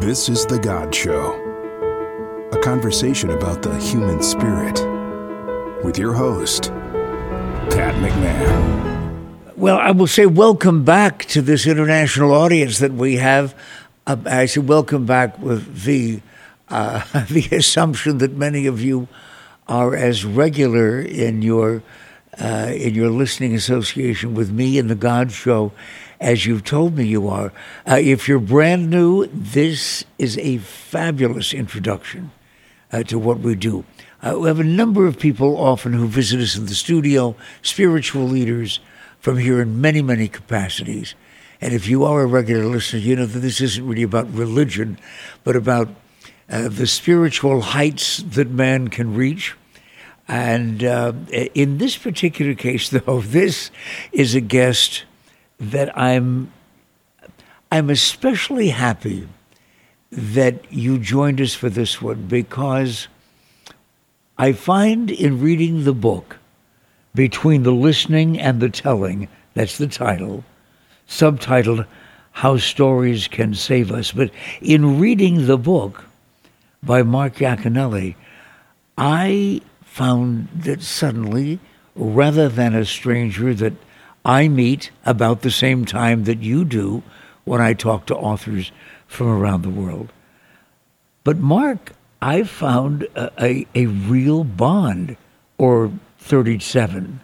[0.00, 1.34] This is The God Show,
[2.50, 4.80] a conversation about the human spirit
[5.84, 6.72] with your host,
[7.70, 9.54] Pat McMahon.
[9.54, 13.54] Well, I will say welcome back to this international audience that we have.
[14.06, 16.22] Uh, I say welcome back with the
[16.70, 19.08] uh, the assumption that many of you
[19.68, 21.82] are as regular in your
[22.40, 25.70] uh, in your listening association with me and the God Show
[26.22, 27.52] as you've told me you are.
[27.86, 32.30] Uh, if you're brand new, this is a fabulous introduction
[32.92, 33.84] uh, to what we do.
[34.22, 38.24] Uh, we have a number of people often who visit us in the studio, spiritual
[38.24, 38.78] leaders
[39.18, 41.16] from here in many, many capacities.
[41.60, 44.98] And if you are a regular listener, you know that this isn't really about religion,
[45.42, 45.88] but about
[46.48, 49.56] uh, the spiritual heights that man can reach.
[50.28, 53.72] And uh, in this particular case, though, this
[54.12, 55.04] is a guest
[55.62, 56.52] that I'm
[57.70, 59.28] I'm especially happy
[60.10, 63.08] that you joined us for this one because
[64.36, 66.36] I find in reading the book
[67.14, 70.44] between the listening and the telling, that's the title,
[71.08, 71.86] subtitled
[72.32, 74.12] How Stories Can Save Us.
[74.12, 76.04] But in reading the book
[76.82, 78.16] by Mark Yaconelli,
[78.98, 81.58] I found that suddenly,
[81.94, 83.74] rather than a stranger that
[84.24, 87.02] I meet about the same time that you do
[87.44, 88.70] when I talk to authors
[89.06, 90.12] from around the world.
[91.24, 95.16] But Mark, I found a, a, a real bond,
[95.58, 97.20] or 37,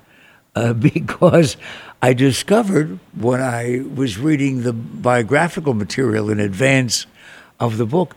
[0.54, 1.56] uh, because
[2.02, 7.06] I discovered when I was reading the biographical material in advance
[7.58, 8.16] of the book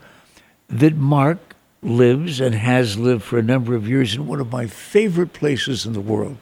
[0.70, 4.68] that Mark lives and has lived for a number of years in one of my
[4.68, 6.38] favorite places in the world,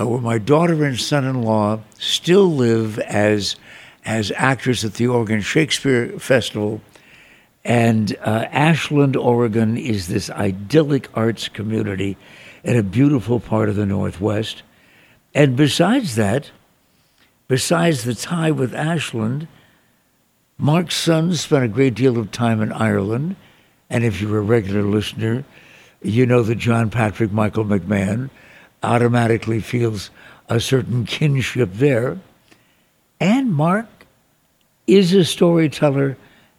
[0.00, 3.56] uh, where my daughter and son-in-law still live as
[4.04, 6.80] as actors at the Oregon Shakespeare Festival.
[7.64, 12.16] And uh, Ashland, Oregon, is this idyllic arts community
[12.64, 14.62] in a beautiful part of the Northwest.
[15.34, 16.50] And besides that,
[17.46, 19.46] besides the tie with Ashland,
[20.56, 23.36] Mark's son spent a great deal of time in Ireland.
[23.90, 25.44] And if you're a regular listener,
[26.00, 28.30] you know that John Patrick Michael McMahon
[28.82, 30.10] automatically feels
[30.48, 32.18] a certain kinship there.
[33.20, 33.86] And Mark
[34.86, 36.16] is a storyteller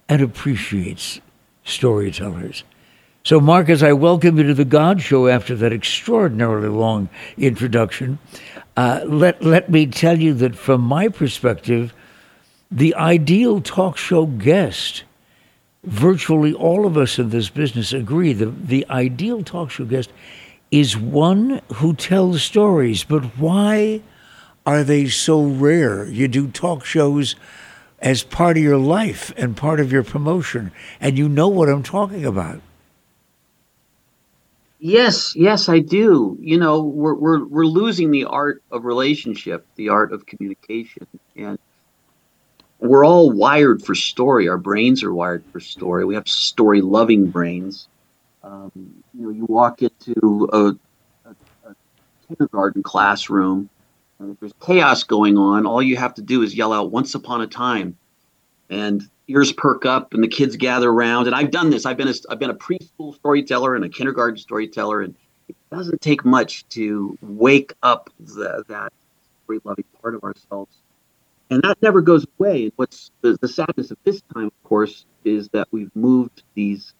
[0.07, 1.19] and appreciates
[1.63, 2.63] storytellers.
[3.23, 8.17] So, Mark, as I welcome you to the God Show after that extraordinarily long introduction,
[8.75, 11.93] uh, let, let me tell you that from my perspective,
[12.71, 15.03] the ideal talk show guest,
[15.83, 20.11] virtually all of us in this business agree, the, the ideal talk show guest
[20.71, 23.03] is one who tells stories.
[23.03, 24.01] But why
[24.65, 26.05] are they so rare?
[26.05, 27.35] You do talk shows
[27.99, 31.83] as part of your life and part of your promotion, and you know what I'm
[31.83, 32.61] talking about.
[34.79, 36.35] Yes, yes, I do.
[36.41, 41.05] You know, we're we're we're losing the art of relationship, the art of communication,
[41.35, 41.59] and
[42.79, 44.49] we're all wired for story.
[44.49, 46.03] Our brains are wired for story.
[46.03, 47.87] We have story-loving brains.
[48.43, 50.57] Um, you know, you walk into a,
[51.27, 51.35] a,
[51.67, 51.75] a
[52.27, 53.69] kindergarten classroom,
[54.19, 57.15] and if there's chaos going on, all you have to do is yell out "Once
[57.15, 57.97] upon a time,"
[58.69, 61.27] and ears perk up, and the kids gather around.
[61.27, 61.85] And I've done this.
[61.85, 65.15] I've been a, I've been a preschool storyteller and a kindergarten storyteller, and
[65.47, 68.93] it doesn't take much to wake up the, that
[69.43, 70.75] story-loving part of ourselves.
[71.49, 72.63] And that never goes away.
[72.63, 76.93] And what's the, the sadness of this time, of course, is that we've moved these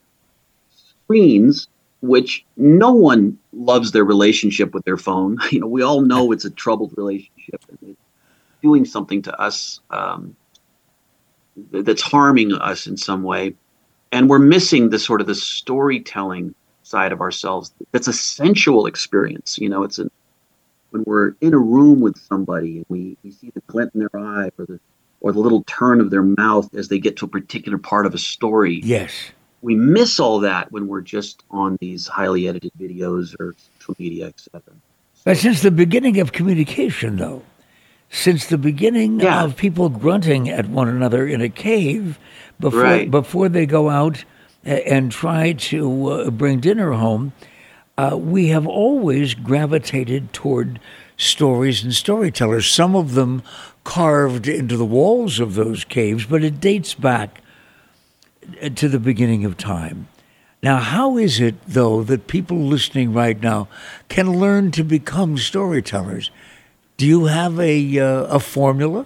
[0.75, 1.69] screens
[2.01, 5.37] which no one loves their relationship with their phone.
[5.51, 7.99] You know, we all know it's a troubled relationship and it's
[8.61, 10.35] doing something to us um,
[11.71, 13.55] that's harming us in some way,
[14.11, 17.73] and we're missing the sort of the storytelling side of ourselves.
[17.91, 19.57] That's a sensual experience.
[19.57, 20.09] You know, it's a
[20.89, 24.15] when we're in a room with somebody and we, we see the glint in their
[24.15, 24.79] eye or the
[25.21, 28.13] or the little turn of their mouth as they get to a particular part of
[28.13, 28.81] a story.
[28.83, 33.95] Yes we miss all that when we're just on these highly edited videos or social
[33.99, 34.61] media, etc.
[35.23, 37.43] But since the beginning of communication, though,
[38.09, 39.43] since the beginning yeah.
[39.43, 42.19] of people grunting at one another in a cave
[42.59, 43.11] before right.
[43.11, 44.25] before they go out
[44.63, 47.33] and try to uh, bring dinner home,
[47.97, 50.79] uh, we have always gravitated toward
[51.17, 52.69] stories and storytellers.
[52.69, 53.43] Some of them
[53.83, 57.41] carved into the walls of those caves, but it dates back
[58.75, 60.07] to the beginning of time.
[60.63, 63.67] Now, how is it, though, that people listening right now
[64.09, 66.29] can learn to become storytellers?
[66.97, 69.05] Do you have a, uh, a formula?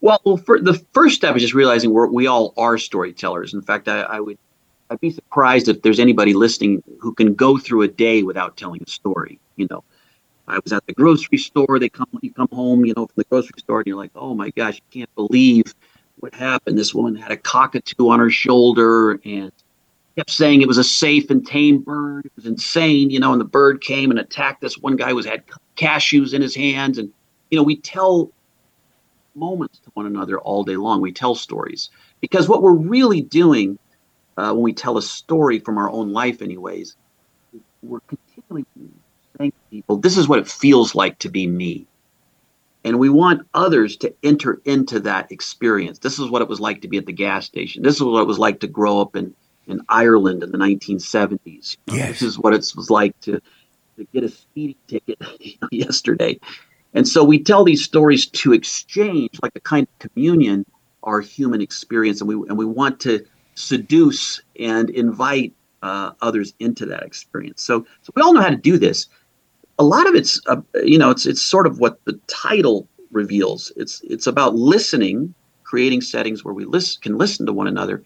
[0.00, 3.54] Well, the first step is just realizing we all are storytellers.
[3.54, 4.38] In fact, I, I would
[4.90, 8.82] I'd be surprised if there's anybody listening who can go through a day without telling
[8.86, 9.40] a story.
[9.56, 9.82] You know,
[10.46, 11.78] I was at the grocery store.
[11.80, 14.34] They come, you come home, you know, from the grocery store, and you're like, oh
[14.34, 15.74] my gosh, you can't believe
[16.18, 16.78] what happened.
[16.78, 19.52] This woman had a cockatoo on her shoulder and
[20.16, 22.26] kept saying it was a safe and tame bird.
[22.26, 23.32] It was insane, you know.
[23.32, 25.44] And the bird came and attacked this one guy who had
[25.76, 27.12] cashews in his hands, and
[27.50, 28.30] you know, we tell
[29.34, 31.00] moments to one another all day long.
[31.00, 31.90] We tell stories
[32.20, 33.78] because what we're really doing
[34.36, 36.96] uh, when we tell a story from our own life, anyways,
[37.82, 38.64] we're continually
[39.38, 41.86] saying to people, "This is what it feels like to be me."
[42.86, 45.98] And we want others to enter into that experience.
[45.98, 47.82] This is what it was like to be at the gas station.
[47.82, 49.34] This is what it was like to grow up in,
[49.66, 51.76] in Ireland in the 1970s.
[51.88, 52.08] Yes.
[52.10, 53.42] This is what it was like to,
[53.96, 55.20] to get a speeding ticket
[55.72, 56.38] yesterday.
[56.94, 60.64] And so we tell these stories to exchange, like a kind of communion,
[61.02, 62.20] our human experience.
[62.20, 65.52] And we, and we want to seduce and invite
[65.82, 67.64] uh, others into that experience.
[67.64, 69.08] So, so we all know how to do this
[69.78, 73.72] a lot of it's uh, you know it's it's sort of what the title reveals.
[73.76, 75.34] It's it's about listening,
[75.64, 77.96] creating settings where we listen can listen to one another,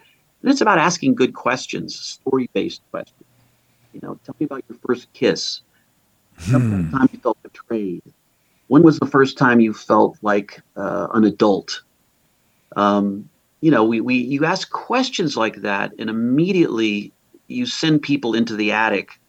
[0.43, 3.25] and it's about asking good questions, story based questions.
[3.93, 5.61] You know, tell me about your first kiss.
[6.39, 6.91] Hmm.
[6.91, 8.03] time you felt betrayed.
[8.69, 11.83] When was the first time you felt like uh, an adult?
[12.77, 13.29] Um,
[13.61, 17.13] you know, we, we you ask questions like that, and immediately
[17.49, 19.20] you send people into the attic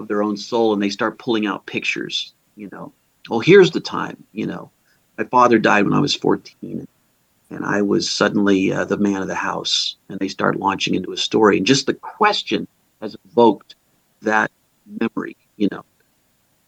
[0.00, 2.92] of their own soul and they start pulling out pictures, you know.
[3.28, 4.70] Well, here's the time, you know.
[5.18, 6.86] My father died when I was 14
[7.50, 11.12] and I was suddenly uh, the man of the house and they start launching into
[11.12, 12.66] a story and just the question
[13.00, 13.76] has evoked
[14.22, 14.50] that
[15.00, 15.84] memory, you know.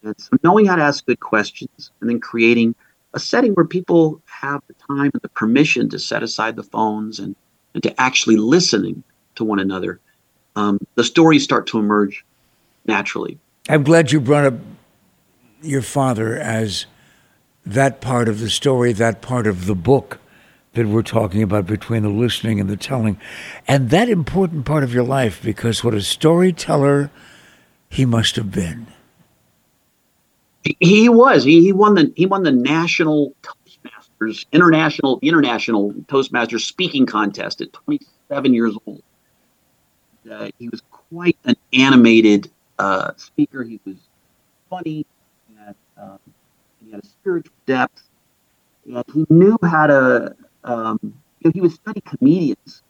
[0.02, 2.74] And so knowing how to ask good questions and then creating
[3.14, 7.18] a setting where people have the time and the permission to set aside the phones
[7.18, 7.36] and,
[7.74, 9.02] and to actually listening
[9.36, 10.00] to one another,
[10.56, 12.24] um, the stories start to emerge
[12.86, 13.38] naturally.
[13.68, 14.54] I'm glad you brought up
[15.62, 16.86] your father as
[17.64, 20.18] that part of the story, that part of the book
[20.74, 23.18] that we're talking about between the listening and the telling,
[23.68, 27.10] and that important part of your life because what a storyteller
[27.88, 28.86] he must have been.
[30.80, 31.44] He was.
[31.44, 37.72] He, he won the he won the national Toastmasters international international Toastmasters speaking contest at
[37.72, 39.02] 27 years old.
[40.30, 43.62] Uh, he was quite an animated uh, speaker.
[43.62, 43.96] He was
[44.68, 45.06] funny.
[45.48, 46.18] He had, um,
[46.84, 48.02] he had a spiritual depth.
[48.86, 51.12] And he knew how to, um, you
[51.44, 52.82] know, he would study comedians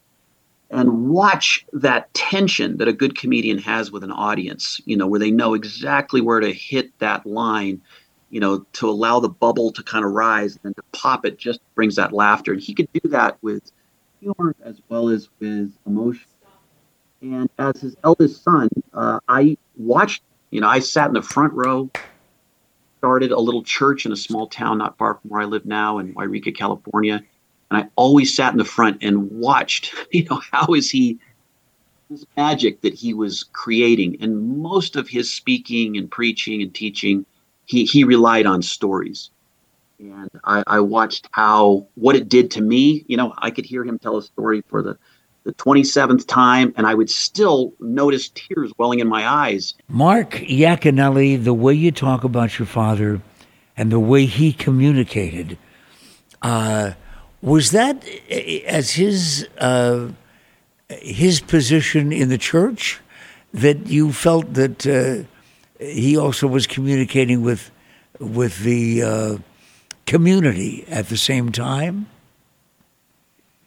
[0.71, 5.21] and watch that tension that a good comedian has with an audience, you know, where
[5.21, 7.81] they know exactly where to hit that line,
[8.31, 11.61] you know, to allow the bubble to kind of rise and to pop it just
[11.75, 12.53] brings that laughter.
[12.53, 13.71] And he could do that with
[14.21, 16.27] humor as well as with emotion.
[17.23, 21.53] And as his eldest son, uh, I watched, you know, I sat in the front
[21.53, 21.89] row,
[22.99, 25.99] started a little church in a small town not far from where I live now
[25.99, 27.23] in Yreka, California.
[27.71, 31.19] And I always sat in the front and watched, you know, how is he,
[32.11, 34.19] this magic that he was creating.
[34.21, 37.25] And most of his speaking and preaching and teaching,
[37.67, 39.31] he, he relied on stories.
[40.01, 43.05] And I, I watched how, what it did to me.
[43.07, 44.99] You know, I could hear him tell a story for the
[45.45, 49.75] the 27th time, and I would still notice tears welling in my eyes.
[49.89, 53.21] Mark Yaconelli, the way you talk about your father
[53.77, 55.59] and the way he communicated,
[56.43, 56.93] uh,
[57.41, 58.05] was that
[58.67, 60.09] as his uh,
[60.89, 63.01] his position in the church
[63.53, 65.27] that you felt that uh,
[65.85, 67.71] he also was communicating with
[68.19, 69.39] with the uh,
[70.07, 72.07] community at the same time?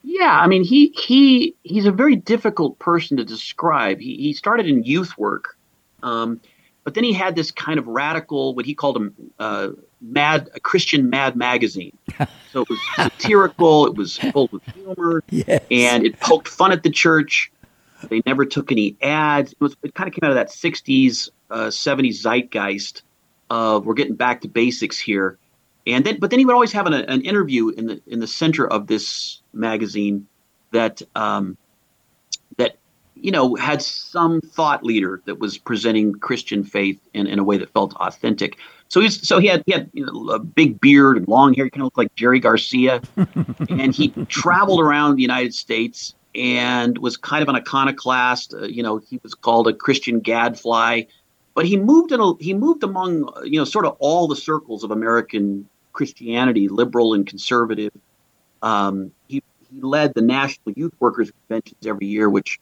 [0.08, 4.00] Yeah, I mean he he he's a very difficult person to describe.
[4.00, 5.58] He he started in youth work,
[6.04, 6.40] um,
[6.84, 10.60] but then he had this kind of radical, what he called a uh, mad a
[10.60, 11.98] Christian mad magazine.
[12.54, 15.62] So it was satirical, it was full with humor, yes.
[15.70, 17.52] and it poked fun at the church.
[18.08, 19.52] They never took any ads.
[19.52, 23.02] It was it kind of came out of that '60s, uh, '70s zeitgeist
[23.50, 25.38] of we're getting back to basics here
[25.88, 28.28] and then but then he would always have an, an interview in the in the
[28.28, 30.28] center of this magazine
[30.72, 31.58] that um,
[32.58, 32.78] that
[33.16, 37.58] you know had some thought leader that was presenting Christian faith in, in a way
[37.58, 38.58] that felt authentic.
[38.88, 41.66] So he's so he had he had you know, a big beard and long hair.
[41.66, 43.02] He kind of looked like Jerry Garcia,
[43.70, 48.54] and he traveled around the United States and was kind of an iconoclast.
[48.54, 51.04] Uh, you know, he was called a Christian gadfly,
[51.54, 54.84] but he moved in a, he moved among you know sort of all the circles
[54.84, 57.92] of American Christianity, liberal and conservative.
[58.62, 59.12] Um,
[59.76, 62.60] he, led the National Youth Workers Conventions every year, which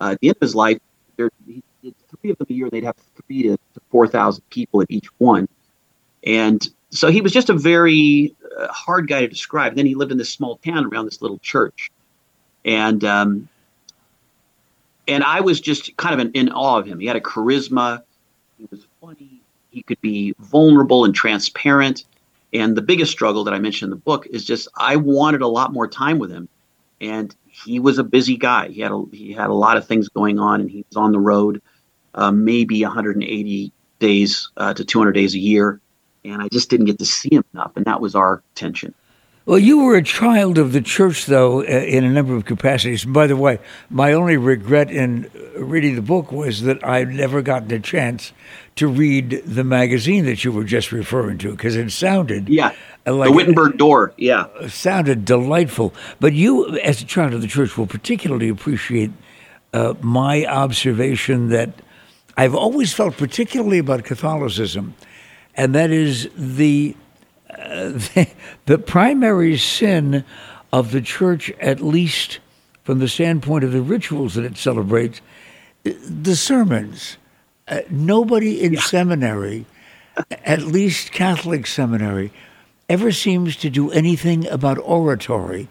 [0.00, 0.78] uh, at the end of his life,
[1.16, 2.70] there, he did three of them a year.
[2.70, 5.48] They'd have three to, to 4,000 people at each one.
[6.24, 9.74] And so he was just a very uh, hard guy to describe.
[9.74, 11.90] Then he lived in this small town around this little church.
[12.64, 13.48] And um,
[15.08, 17.00] and I was just kind of in, in awe of him.
[17.00, 18.02] He had a charisma.
[18.58, 19.40] He was funny.
[19.70, 22.04] He could be vulnerable and transparent.
[22.52, 25.48] And the biggest struggle that I mentioned in the book is just I wanted a
[25.48, 26.48] lot more time with him,
[27.02, 28.68] and he was a busy guy.
[28.68, 31.12] He had a, he had a lot of things going on, and he was on
[31.12, 31.60] the road,
[32.14, 35.80] uh, maybe 180 days uh, to 200 days a year,
[36.24, 38.94] and I just didn't get to see him enough, and that was our tension.
[39.44, 43.04] Well, you were a child of the church, though, in a number of capacities.
[43.04, 43.58] by the way,
[43.90, 48.32] my only regret in reading the book was that I'd never gotten a chance
[48.76, 52.72] to read the magazine that you were just referring to because it sounded yeah
[53.04, 55.92] like the Wittenburg Door yeah sounded delightful.
[56.20, 59.10] But you, as a child of the church, will particularly appreciate
[59.72, 61.70] uh, my observation that
[62.36, 64.94] I've always felt particularly about Catholicism,
[65.54, 66.96] and that is the
[67.68, 68.28] the,
[68.66, 70.24] the primary sin
[70.72, 72.38] of the church, at least
[72.84, 75.20] from the standpoint of the rituals that it celebrates,
[75.84, 77.16] the sermons.
[77.68, 78.80] Uh, nobody in yeah.
[78.80, 79.64] seminary,
[80.44, 82.32] at least Catholic seminary,
[82.88, 85.68] ever seems to do anything about oratory.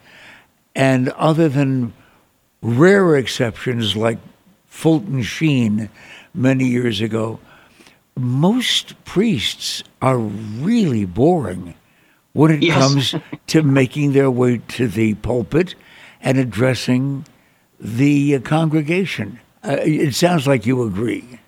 [0.73, 1.93] And other than
[2.61, 4.19] rare exceptions like
[4.67, 5.89] Fulton Sheen
[6.33, 7.39] many years ago,
[8.17, 11.75] most priests are really boring
[12.33, 12.77] when it yes.
[12.77, 13.15] comes
[13.47, 15.75] to making their way to the pulpit
[16.21, 17.25] and addressing
[17.79, 19.39] the uh, congregation.
[19.63, 21.39] Uh, it sounds like you agree.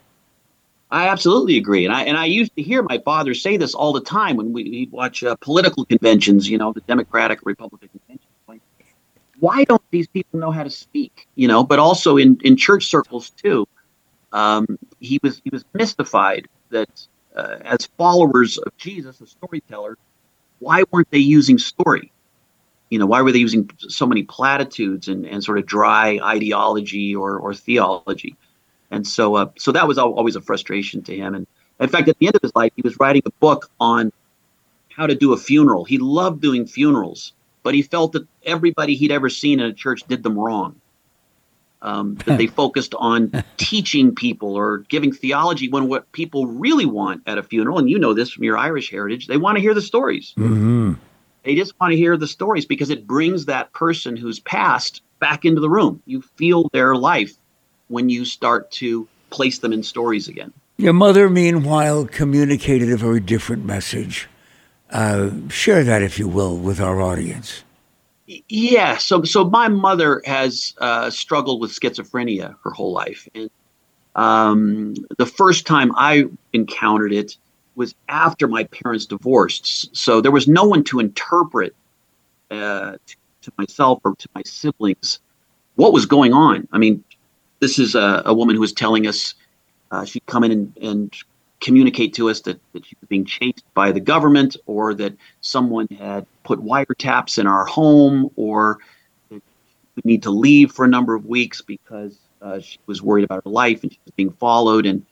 [0.91, 3.93] I absolutely agree, and I and I used to hear my father say this all
[3.93, 6.47] the time when we would watch uh, political conventions.
[6.47, 8.31] You know, the Democratic Republican conventions.
[8.47, 8.61] Like,
[9.39, 11.27] why don't these people know how to speak?
[11.33, 13.67] You know, but also in in church circles too.
[14.33, 19.97] Um, he was he was mystified that uh, as followers of Jesus, a storyteller,
[20.63, 22.11] why weren't they using story?
[22.89, 27.15] You know, why were they using so many platitudes and, and sort of dry ideology
[27.15, 28.35] or, or theology?
[28.91, 31.33] And so, uh, so that was always a frustration to him.
[31.33, 31.47] And
[31.79, 34.11] in fact, at the end of his life, he was writing a book on
[34.89, 35.85] how to do a funeral.
[35.85, 40.03] He loved doing funerals, but he felt that everybody he'd ever seen in a church
[40.07, 40.79] did them wrong
[41.83, 47.21] um, that they focused on teaching people or giving theology when what people really want
[47.27, 49.73] at a funeral, and you know this from your Irish heritage, they want to hear
[49.73, 50.33] the stories.
[50.37, 50.93] Mm-hmm.
[51.43, 55.45] They just want to hear the stories because it brings that person who's passed back
[55.45, 56.01] into the room.
[56.05, 57.33] You feel their life
[57.89, 60.53] when you start to place them in stories again.
[60.77, 64.27] Your mother, meanwhile, communicated a very different message.
[64.89, 67.63] Uh, share that, if you will, with our audience.
[68.25, 68.97] Yeah.
[68.97, 73.49] So, so my mother has uh, struggled with schizophrenia her whole life, and
[74.15, 77.37] um, the first time I encountered it
[77.75, 79.95] was after my parents divorced.
[79.95, 81.75] So there was no one to interpret
[82.51, 85.19] uh, to, to, myself or to my siblings
[85.75, 86.67] what was going on.
[86.71, 87.03] I mean,
[87.59, 89.33] this is a, a woman who was telling us
[89.91, 91.15] uh, she'd come in and, and
[91.63, 95.87] communicate to us that, that she was being chased by the government or that someone
[95.97, 98.79] had put wiretaps in our home or
[99.29, 103.01] that she would need to leave for a number of weeks because uh, she was
[103.01, 104.85] worried about her life and she was being followed.
[104.85, 105.05] And,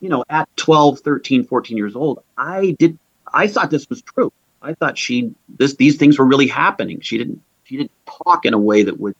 [0.00, 2.98] you know, at 12, 13, 14 years old, I did,
[3.34, 4.32] I thought this was true.
[4.62, 7.00] I thought she, this, these things were really happening.
[7.00, 7.92] She didn't, she didn't
[8.24, 9.14] talk in a way that would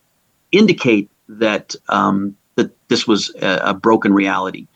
[0.50, 4.66] indicate that, um, that this was a, a broken reality.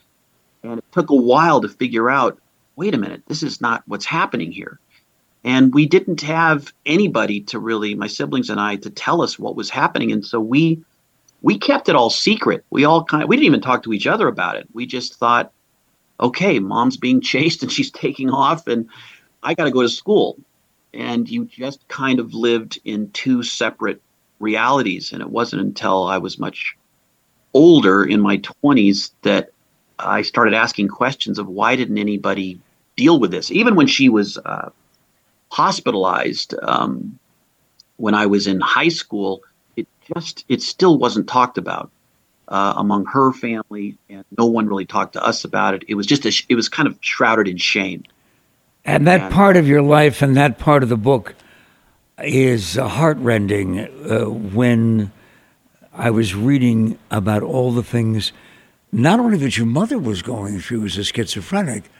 [0.64, 2.38] And it took a while to figure out
[2.76, 4.80] wait a minute, this is not what's happening here.
[5.44, 9.56] And we didn't have anybody to really, my siblings and I, to tell us what
[9.56, 10.10] was happening.
[10.10, 10.82] And so we
[11.42, 12.64] we kept it all secret.
[12.70, 14.66] We all kind of we didn't even talk to each other about it.
[14.72, 15.52] We just thought,
[16.18, 18.88] okay, mom's being chased and she's taking off and
[19.42, 20.38] I gotta go to school.
[20.94, 24.00] And you just kind of lived in two separate
[24.38, 25.12] realities.
[25.12, 26.76] And it wasn't until I was much
[27.52, 29.50] older in my 20s that
[29.98, 32.60] I started asking questions of why didn't anybody
[32.96, 33.50] deal with this?
[33.50, 34.70] Even when she was uh,
[35.50, 37.18] hospitalized um,
[37.96, 39.42] when I was in high school,
[39.76, 41.90] it just it still wasn't talked about
[42.48, 45.84] uh, among her family, and no one really talked to us about it.
[45.88, 48.04] It was just a, it was kind of shrouded in shame.
[48.84, 51.34] And that and, part of your life and that part of the book
[52.22, 53.80] is heartrending.
[53.80, 55.10] Uh, when
[55.92, 58.32] I was reading about all the things
[58.94, 61.90] not only that your mother was going through as a schizophrenic,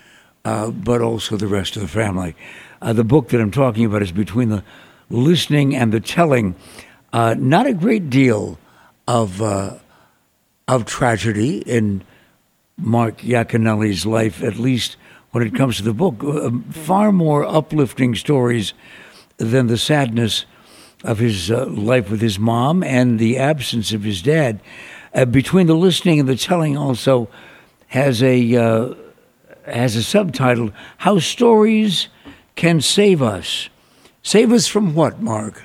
[0.44, 2.36] uh, but also the rest of the family.
[2.80, 4.62] Uh, the book that I'm talking about is Between the
[5.10, 6.54] listening and the telling.
[7.12, 8.58] Uh, not a great deal
[9.08, 9.78] of uh,
[10.68, 12.02] of tragedy in
[12.76, 14.96] Mark Yaconelli's life, at least
[15.32, 16.22] when it comes to the book.
[16.22, 18.72] Uh, far more uplifting stories
[19.36, 20.46] than the sadness
[21.02, 24.60] of his uh, life with his mom and the absence of his dad.
[25.14, 27.28] Uh, between the listening and the telling, also
[27.88, 28.94] has a uh,
[29.66, 32.08] has a subtitle: "How Stories
[32.56, 33.68] Can Save Us."
[34.24, 35.64] Save us from what, Mark?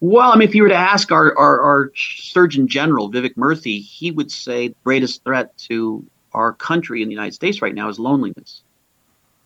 [0.00, 3.80] Well, I mean, if you were to ask our, our, our Surgeon General, Vivek Murthy,
[3.80, 6.04] he would say the greatest threat to
[6.34, 8.62] our country in the United States right now is loneliness.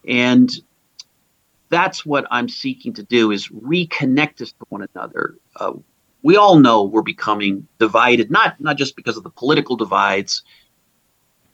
[0.08, 0.50] And
[1.68, 5.36] that's what I'm seeking to do is reconnect us to one another.
[5.54, 5.74] Uh,
[6.22, 10.42] we all know we're becoming divided, not not just because of the political divides,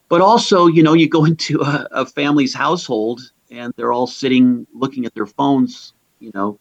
[0.08, 4.66] but also, you know, you go into a, a family's household and they're all sitting
[4.74, 6.58] looking at their phones, you know,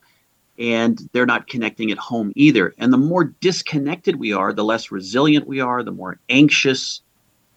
[0.59, 2.73] and they're not connecting at home either.
[2.77, 7.01] And the more disconnected we are, the less resilient we are, the more anxious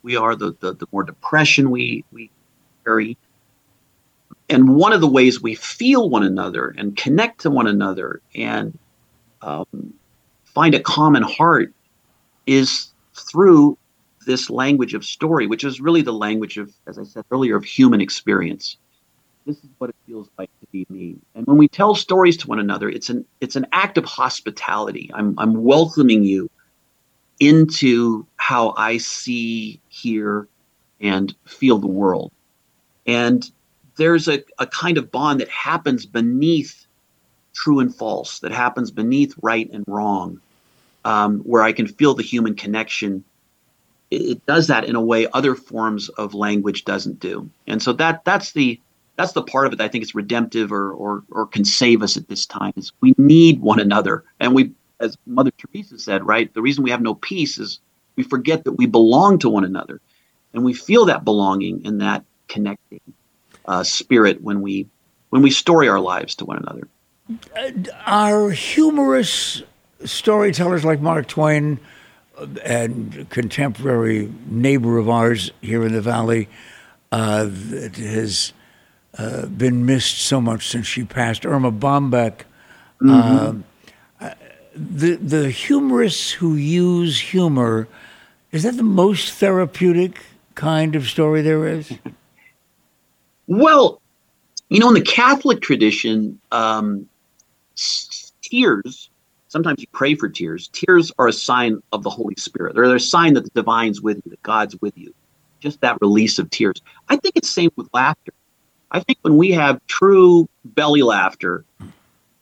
[0.03, 2.31] we are, the, the, the more depression we, we
[2.85, 3.19] carry.
[4.49, 8.79] And one of the ways we feel one another and connect to one another and
[9.43, 9.95] um,
[10.57, 11.73] find a common heart
[12.47, 13.77] is through
[14.27, 17.65] this language of story, which is really the language of, as I said earlier, of
[17.65, 18.79] human experience
[19.47, 21.17] this is what it feels like to be me.
[21.35, 25.11] And when we tell stories to one another, it's an it's an act of hospitality.
[25.15, 26.51] I'm I'm welcoming you
[27.39, 30.49] into how I see, hear,
[31.01, 32.33] and feel the world.
[33.07, 33.49] And
[33.97, 36.87] there's a, a kind of bond that happens beneath
[37.55, 40.41] true and false, that happens beneath right and wrong,
[41.07, 43.25] um, where I can feel the human connection.
[44.11, 47.49] It, it does that in a way other forms of language doesn't do.
[47.69, 48.81] And so that that's the
[49.15, 52.03] that's the part of it that I think is redemptive or, or, or can save
[52.03, 54.25] us at this time is we need one another.
[54.41, 57.81] And we, as Mother Teresa said, right, the reason we have no peace is
[58.17, 60.03] we forget that we belong to one another.
[60.53, 63.01] And we feel that belonging and that connecting
[63.65, 64.87] uh, spirit when we,
[65.31, 66.87] when we story our lives to one another.
[68.05, 69.63] Are humorous
[70.05, 71.81] storytellers like Mark Twain
[72.65, 76.49] and contemporary neighbor of ours here in the Valley
[77.13, 78.53] uh, that has
[79.19, 81.47] uh, been missed so much since she passed.
[81.47, 82.43] Erma Bombeck.
[83.01, 83.61] Mm-hmm.
[84.21, 84.35] Uh,
[84.75, 87.89] the the humorists who use humor
[88.53, 90.21] is that the most therapeutic
[90.55, 91.93] kind of story there is?
[93.49, 94.03] Well,
[94.71, 97.09] you know, in the Catholic tradition, um,
[98.43, 99.09] tears.
[99.49, 100.69] Sometimes you pray for tears.
[100.69, 102.75] Tears are a sign of the Holy Spirit.
[102.75, 105.15] They're, a sign that the divine's with you, that God's with you.
[105.61, 106.81] Just that release of tears.
[107.09, 108.33] I think it's same with laughter.
[108.91, 111.65] I think when we have true belly laughter,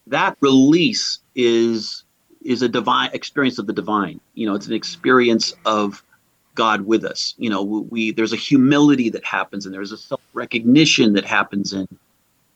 [0.07, 2.03] that release is
[2.43, 4.19] is a divine experience of the divine.
[4.35, 6.03] You know, it's an experience of
[6.53, 7.33] God with us.
[7.37, 11.73] You know, we there's a humility that happens and there's a self recognition that happens
[11.73, 11.87] in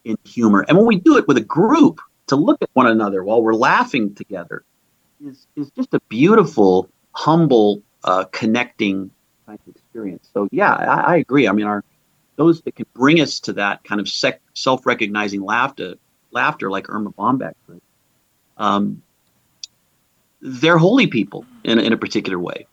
[0.05, 0.65] in humor.
[0.67, 3.53] And when we do it with a group to look at one another while we're
[3.53, 4.63] laughing together
[5.23, 9.11] is is just a beautiful, humble, uh, connecting
[9.45, 10.29] kind of experience.
[10.33, 11.47] So yeah, I, I agree.
[11.47, 11.83] I mean, our
[12.37, 15.95] those that can bring us to that kind of sec- self-recognizing laughter,
[16.31, 17.53] laughter like Erma Bombeck
[18.59, 19.01] um,
[20.41, 22.67] they're holy people in, in a particular way.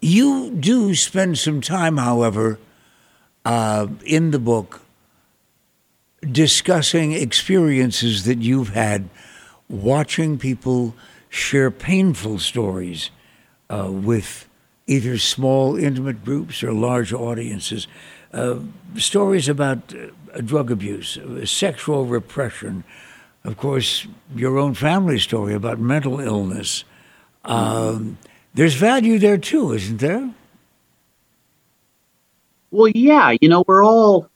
[0.00, 2.58] You do spend some time, however,
[3.44, 4.81] uh, in the book
[6.30, 9.08] discussing experiences that you've had
[9.68, 10.94] watching people
[11.28, 13.10] share painful stories
[13.70, 14.48] uh, with
[14.86, 17.88] either small, intimate groups or large audiences.
[18.32, 18.58] Uh,
[18.96, 22.84] stories about uh, drug abuse, sexual repression,
[23.44, 24.06] of course,
[24.36, 26.84] your own family story about mental illness.
[27.44, 28.18] Um,
[28.54, 30.30] there's value there too, isn't there?
[32.70, 33.34] Well, yeah.
[33.40, 34.30] You know, we're all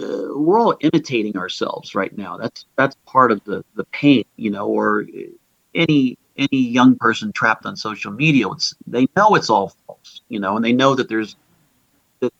[0.00, 2.36] uh, we're all imitating ourselves right now.
[2.36, 5.06] That's that's part of the the pain, you know, or
[5.74, 8.46] any any young person trapped on social media.
[8.86, 11.36] They know it's all false, you know, and they know that there's
[12.20, 12.32] that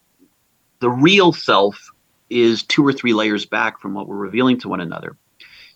[0.80, 1.90] the real self
[2.30, 5.16] is two or three layers back from what we're revealing to one another.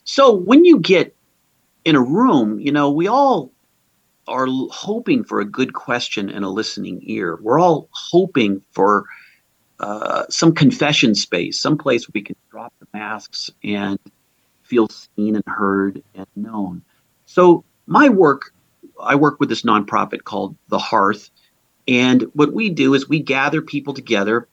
[0.05, 1.14] So when you get
[1.85, 3.53] in a room, you know, we all
[4.27, 7.38] are hoping for a good question and a listening ear.
[7.41, 9.05] We're all hoping for
[9.81, 13.99] uh, some confession space, some place where we can drop the masks and
[14.62, 16.83] feel seen and heard and known.
[17.27, 18.53] So my work,
[19.03, 21.31] I work with this nonprofit called The Hearth,
[21.88, 24.47] and what we do is we gather people together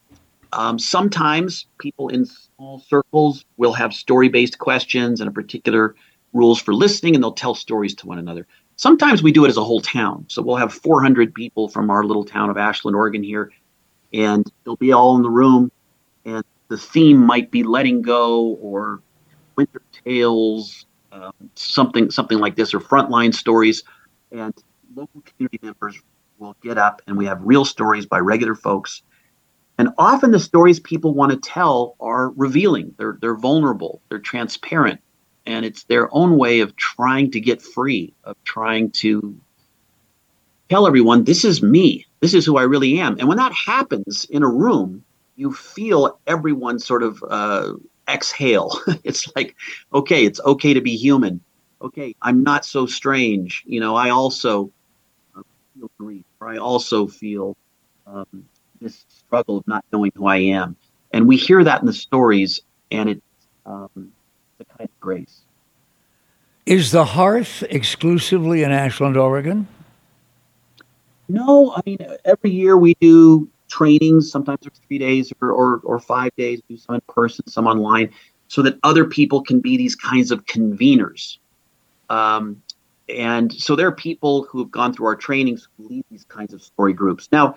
[0.53, 5.95] Um, sometimes people in small circles will have story based questions and a particular
[6.33, 8.47] rules for listening, and they'll tell stories to one another.
[8.77, 10.25] Sometimes we do it as a whole town.
[10.29, 13.51] So we'll have 400 people from our little town of Ashland, Oregon here,
[14.15, 15.71] and they'll be all in the room.
[16.25, 19.01] And the theme might be letting go or
[19.55, 23.83] winter tales, um, something something like this, or frontline stories.
[24.31, 24.53] And
[24.95, 25.99] local community members
[26.39, 29.01] will get up, and we have real stories by regular folks.
[29.77, 32.95] And often the stories people want to tell are revealing.
[32.97, 34.01] They're they're vulnerable.
[34.09, 35.01] They're transparent
[35.45, 39.35] and it's their own way of trying to get free, of trying to
[40.69, 43.17] tell everyone, this is me, this is who I really am.
[43.19, 45.03] And when that happens in a room,
[45.35, 47.73] you feel everyone sort of uh,
[48.09, 48.79] exhale.
[49.03, 49.55] it's like,
[49.93, 51.39] okay, it's okay to be human.
[51.83, 53.63] Okay, I'm not so strange.
[53.67, 54.71] You know, I also
[55.37, 55.43] uh,
[55.75, 57.55] feel grief, or I also feel
[58.07, 58.25] um,
[58.81, 60.75] this struggle of not knowing who I am.
[61.13, 62.59] And we hear that in the stories,
[62.89, 63.21] and it's
[63.67, 64.11] um,
[64.57, 65.41] the kind of grace.
[66.65, 69.67] Is the hearth exclusively in Ashland, Oregon?
[71.27, 74.31] No, I mean every year we do trainings.
[74.31, 76.61] Sometimes it's three days or, or, or five days.
[76.69, 78.11] We do some in person, some online,
[78.47, 81.37] so that other people can be these kinds of conveners.
[82.09, 82.61] Um,
[83.09, 86.53] and so there are people who have gone through our trainings who lead these kinds
[86.53, 87.29] of story groups.
[87.31, 87.55] Now,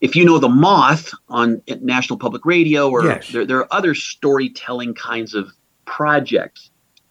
[0.00, 3.30] if you know the Moth on National Public Radio, or yes.
[3.30, 5.50] there, there are other storytelling kinds of
[5.86, 6.70] projects.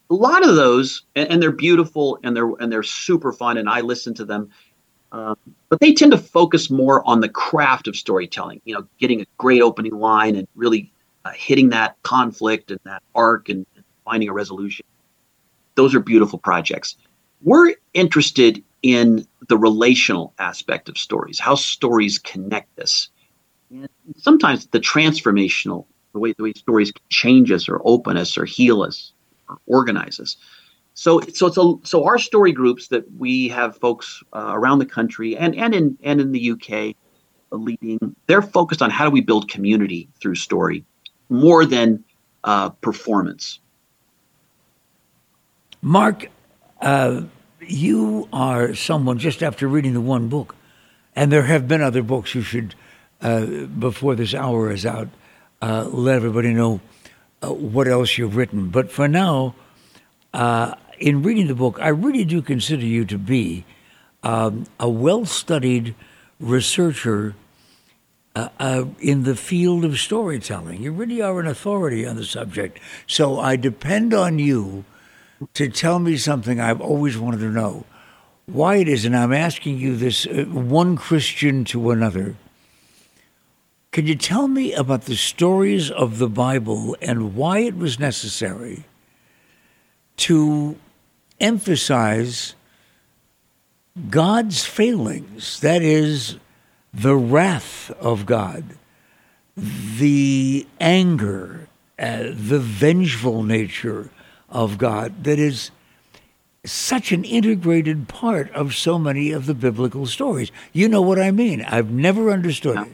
[0.09, 3.67] A lot of those, and, and, they're beautiful and they're and they're super fun, and
[3.69, 4.49] I listen to them.
[5.11, 5.37] Um,
[5.69, 8.61] but they tend to focus more on the craft of storytelling.
[8.65, 10.91] You know, getting a great opening line and really
[11.25, 14.85] uh, hitting that conflict and that arc and, and finding a resolution.
[15.75, 16.95] Those are beautiful projects.
[17.41, 23.09] We're interested in the relational aspect of stories, how stories connect us,
[23.69, 28.37] and sometimes the transformational the way the way stories can change us or open us
[28.37, 29.13] or heal us
[29.47, 30.37] or organize us.
[30.97, 34.85] So, so it's a, so our story groups that we have folks uh, around the
[34.87, 36.95] country and and in and in the UK
[37.51, 40.83] leading, they're focused on how do we build community through story
[41.29, 42.03] more than
[42.43, 43.59] uh, performance.
[45.83, 46.31] Mark,
[46.81, 47.21] uh,
[47.61, 50.55] you are someone just after reading the one book,
[51.15, 52.73] and there have been other books you should
[53.21, 55.09] uh, before this hour is out
[55.61, 56.81] uh, let everybody know
[57.43, 58.69] uh, what else you've written.
[58.69, 59.53] But for now,
[60.33, 63.65] uh, in reading the book, I really do consider you to be
[64.23, 65.95] um, a well studied
[66.39, 67.35] researcher
[68.35, 70.81] uh, uh, in the field of storytelling.
[70.81, 72.79] You really are an authority on the subject.
[73.07, 74.85] So I depend on you
[75.53, 77.85] to tell me something I've always wanted to know.
[78.45, 82.35] Why it is, and I'm asking you this uh, one Christian to another
[83.97, 88.83] can you tell me about the stories of the Bible and why it was necessary
[90.17, 90.77] to
[91.39, 92.55] emphasize
[94.09, 95.59] God's failings?
[95.59, 96.37] That is,
[96.93, 98.63] the wrath of God,
[99.55, 101.67] the anger,
[101.99, 104.09] uh, the vengeful nature
[104.49, 105.71] of God that is
[106.65, 110.51] such an integrated part of so many of the biblical stories.
[110.73, 111.61] You know what I mean.
[111.61, 112.93] I've never understood it.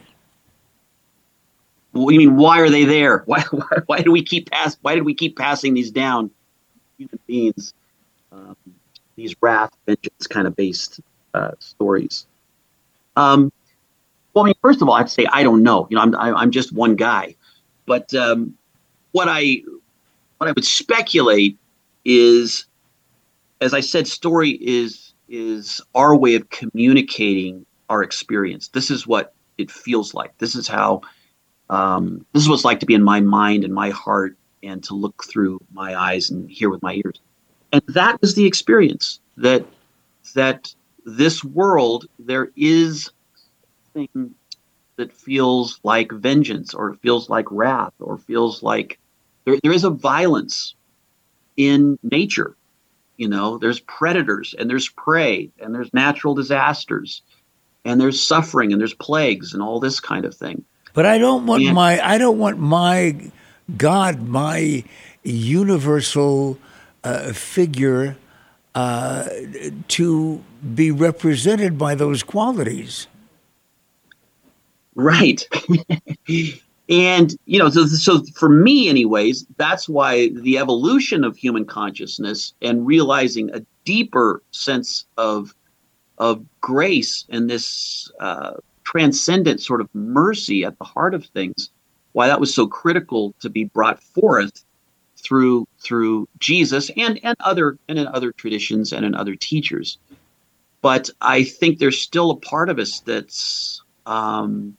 [1.94, 2.36] Do you mean?
[2.36, 3.18] Why are they there?
[3.26, 4.76] Why, why, why do we keep pass?
[4.82, 6.30] Why did we keep passing these down?
[6.98, 7.72] Human beings,
[9.16, 11.00] these wrath, vengeance kind of based
[11.34, 12.26] uh, stories.
[13.16, 13.52] Um,
[14.32, 15.86] well, I mean, first of all, I'd say I don't know.
[15.90, 17.36] You know, I'm I'm just one guy,
[17.86, 18.56] but um,
[19.12, 19.62] what I
[20.38, 21.56] what I would speculate
[22.04, 22.66] is,
[23.60, 28.68] as I said, story is is our way of communicating our experience.
[28.68, 30.36] This is what it feels like.
[30.38, 31.02] This is how
[31.70, 34.82] um, this is what it's like to be in my mind and my heart and
[34.84, 37.20] to look through my eyes and hear with my ears.
[37.74, 39.66] And that is the experience that
[40.36, 40.72] that
[41.04, 43.10] this world there is
[43.92, 44.32] something
[44.96, 49.00] that feels like vengeance or feels like wrath or feels like
[49.44, 50.76] there, there is a violence
[51.56, 52.56] in nature.
[53.16, 57.22] You know, there's predators and there's prey and there's natural disasters
[57.84, 60.64] and there's suffering and there's plagues and all this kind of thing.
[60.92, 61.72] But I don't want yeah.
[61.72, 63.32] my I don't want my
[63.76, 64.84] God, my
[65.24, 66.56] universal
[67.32, 68.16] figure,
[68.74, 69.28] uh,
[69.88, 70.42] to
[70.74, 73.06] be represented by those qualities.
[74.94, 75.46] Right.
[76.88, 82.52] and you know so, so for me anyways that's why the evolution of human consciousness
[82.60, 85.54] and realizing a deeper sense of
[86.18, 88.52] of grace and this uh,
[88.84, 91.70] transcendent sort of mercy at the heart of things
[92.12, 94.64] why that was so critical to be brought forth
[95.24, 99.98] through through Jesus and and other and in other traditions and in other teachers.
[100.82, 104.76] But I think there's still a part of us that's um,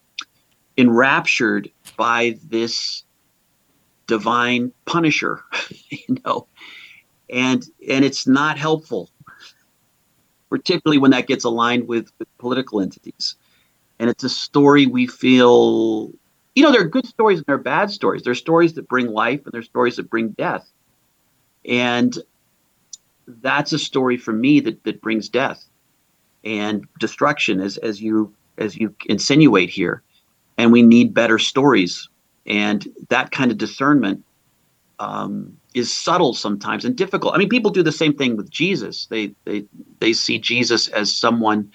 [0.76, 3.02] enraptured by this
[4.06, 5.42] divine punisher,
[5.90, 6.46] you know,
[7.28, 9.10] and and it's not helpful,
[10.48, 13.34] particularly when that gets aligned with, with political entities.
[13.98, 16.12] And it's a story we feel,
[16.56, 18.22] you know, there are good stories and there are bad stories.
[18.22, 20.66] There are stories that bring life and there are stories that bring death.
[21.66, 22.16] And
[23.26, 25.64] that's a story for me that, that brings death
[26.44, 30.02] and destruction as, as you as you insinuate here.
[30.56, 32.08] And we need better stories.
[32.46, 34.24] And that kind of discernment
[34.98, 37.34] um, is subtle sometimes and difficult.
[37.34, 39.06] I mean, people do the same thing with Jesus.
[39.06, 39.66] They they
[40.00, 41.70] they see Jesus as someone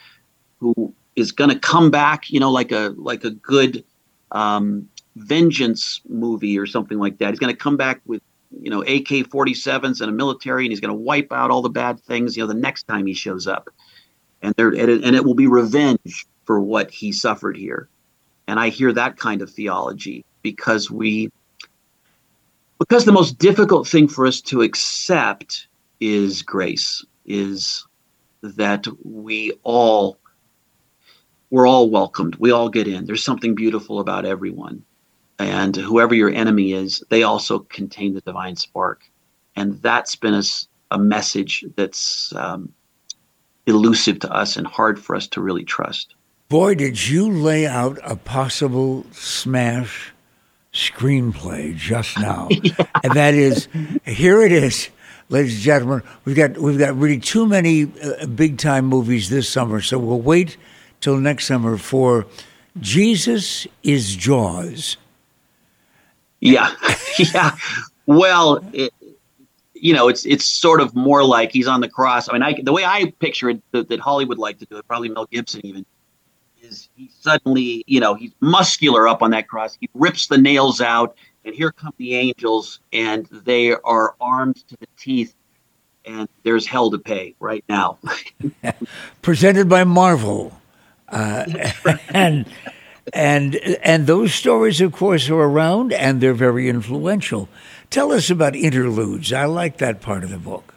[0.60, 3.84] who is going to come back, you know, like a like a good
[4.32, 7.30] um, vengeance movie or something like that.
[7.30, 8.22] He's going to come back with
[8.60, 12.00] you know AK-47s and a military, and he's going to wipe out all the bad
[12.00, 12.36] things.
[12.36, 13.70] You know, the next time he shows up,
[14.42, 17.90] and there and it, and it will be revenge for what he suffered here.
[18.48, 21.32] And I hear that kind of theology because we
[22.80, 25.68] because the most difficult thing for us to accept
[26.00, 27.86] is grace is
[28.42, 30.18] that we all
[31.52, 32.36] we're all welcomed.
[32.38, 33.06] We all get in.
[33.06, 34.84] There's something beautiful about everyone.
[35.38, 39.04] And whoever your enemy is they also contain the divine spark.
[39.56, 40.44] And that's been a,
[40.92, 42.72] a message that's um,
[43.68, 46.16] elusive to us and hard for us to really trust.
[46.48, 50.14] Boy did you lay out a possible smash
[50.74, 52.74] screenplay just now, yeah.
[53.04, 53.68] and that is
[54.06, 54.90] here it is,
[55.30, 56.04] ladies and gentlemen.
[56.26, 60.22] We've got we've got really too many uh, big time movies this summer, so we'll
[60.22, 60.58] wait
[61.02, 62.26] till next summer for
[62.80, 64.98] Jesus is Jaws.
[66.40, 66.74] Yeah,
[67.18, 67.56] yeah.
[68.06, 68.94] Well, it,
[69.74, 72.30] you know, it's it's sort of more like he's on the cross.
[72.30, 74.88] I mean, I, the way I picture it, that, that Hollywood like to do it,
[74.88, 75.86] probably Mel Gibson even
[76.62, 79.78] is he suddenly, you know, he's muscular up on that cross.
[79.80, 84.78] He rips the nails out, and here come the angels, and they are armed to
[84.80, 85.34] the teeth,
[86.06, 87.98] and there's hell to pay right now.
[89.22, 90.61] Presented by Marvel,
[91.14, 91.46] uh,
[92.14, 92.46] and
[93.14, 97.50] and and those stories, of course, are around, and they're very influential.
[97.90, 99.34] Tell us about interludes.
[99.34, 100.74] I like that part of the book.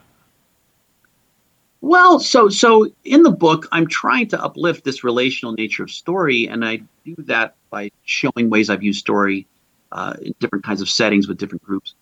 [1.81, 6.49] Well, so so in the book, I'm trying to uplift this relational nature of story,
[6.49, 9.47] and I do that by showing ways I've used story
[9.93, 11.95] uh, in different kinds of settings with different groups.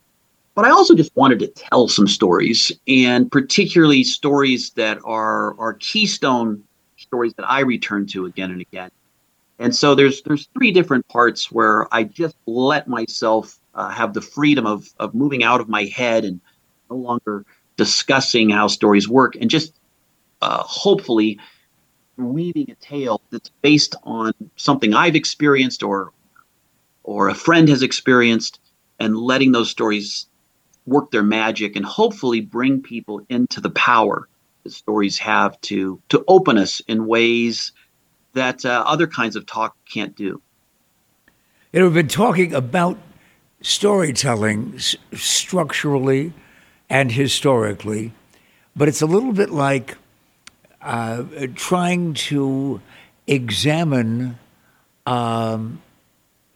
[0.55, 5.75] But I also just wanted to tell some stories, and particularly stories that are are
[5.75, 6.63] keystone
[7.13, 8.91] stories that I return to again and again.
[9.59, 14.23] And so there's there's three different parts where I just let myself uh, have the
[14.23, 16.41] freedom of of moving out of my head and
[16.91, 17.45] no longer
[17.77, 19.75] discussing how stories work and just
[20.41, 21.39] uh, hopefully
[22.17, 26.13] weaving a tale that's based on something I've experienced or
[27.03, 28.59] or a friend has experienced
[28.99, 30.27] and letting those stories
[30.87, 34.29] work their magic and hopefully bring people into the power
[34.67, 37.73] stories have to to open us in ways
[38.35, 40.41] that uh, other kinds of talk can't do.
[41.73, 42.99] You know, we've been talking about
[43.61, 46.33] storytelling s- structurally
[46.89, 48.13] and historically,
[48.77, 49.97] but it's a little bit like
[50.81, 52.81] uh, trying to
[53.27, 54.39] examine
[55.07, 55.81] um,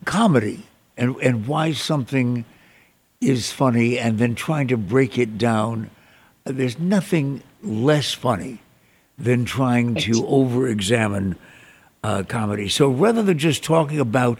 [0.04, 0.66] comedy
[0.96, 2.44] and, and why something
[3.20, 5.90] is funny and then trying to break it down.
[6.44, 8.60] There's nothing less funny
[9.18, 11.36] than trying to over examine
[12.04, 12.68] uh, comedy.
[12.68, 14.38] So rather than just talking about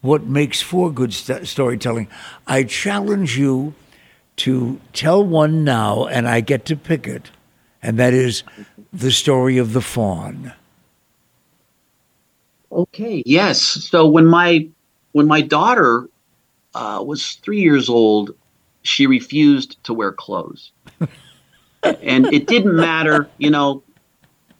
[0.00, 2.08] what makes for good st- storytelling,
[2.46, 3.74] I challenge you
[4.36, 7.30] to tell one now, and I get to pick it,
[7.82, 8.42] and that is
[8.92, 10.52] the story of the faun.
[12.70, 13.22] Okay.
[13.26, 13.60] Yes.
[13.60, 14.68] So when my
[15.12, 16.08] when my daughter
[16.74, 18.34] uh, was three years old,
[18.82, 20.72] she refused to wear clothes,
[21.82, 23.28] and it didn't matter.
[23.38, 23.82] You know,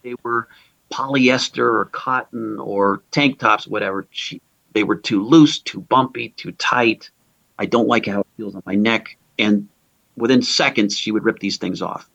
[0.03, 0.47] they were
[0.91, 4.05] polyester or cotton or tank tops, whatever.
[4.11, 4.41] She,
[4.73, 7.09] they were too loose, too bumpy, too tight.
[7.57, 9.67] I don't like how it feels on my neck and
[10.15, 12.09] within seconds she would rip these things off.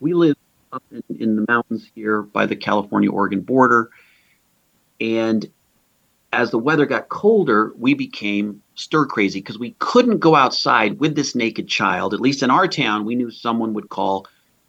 [0.00, 0.36] We live
[0.72, 3.90] up in, in the mountains here by the California Oregon border,
[5.00, 5.48] and
[6.32, 11.16] as the weather got colder, we became stir crazy because we couldn't go outside with
[11.16, 12.14] this naked child.
[12.14, 14.26] At least in our town, we knew someone would call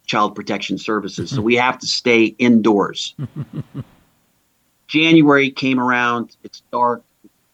[0.08, 3.14] Child Protection Services, so we have to stay indoors.
[4.88, 7.04] January came around, it's dark,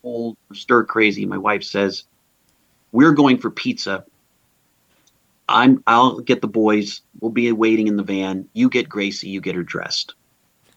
[0.04, 1.26] cold, stir crazy.
[1.26, 2.04] My wife says,
[2.92, 4.06] "We're going for pizza.
[5.50, 5.84] I'm.
[5.88, 7.02] I'll get the boys.
[7.20, 8.48] We'll be waiting in the van.
[8.54, 9.30] You get Gracie.
[9.30, 10.14] You get her dressed."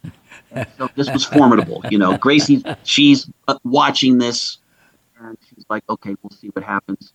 [0.78, 1.82] so this was formidable.
[1.90, 3.28] You know, Gracie, she's
[3.64, 4.58] watching this,
[5.20, 7.12] and she's like, "Okay, we'll see what happens."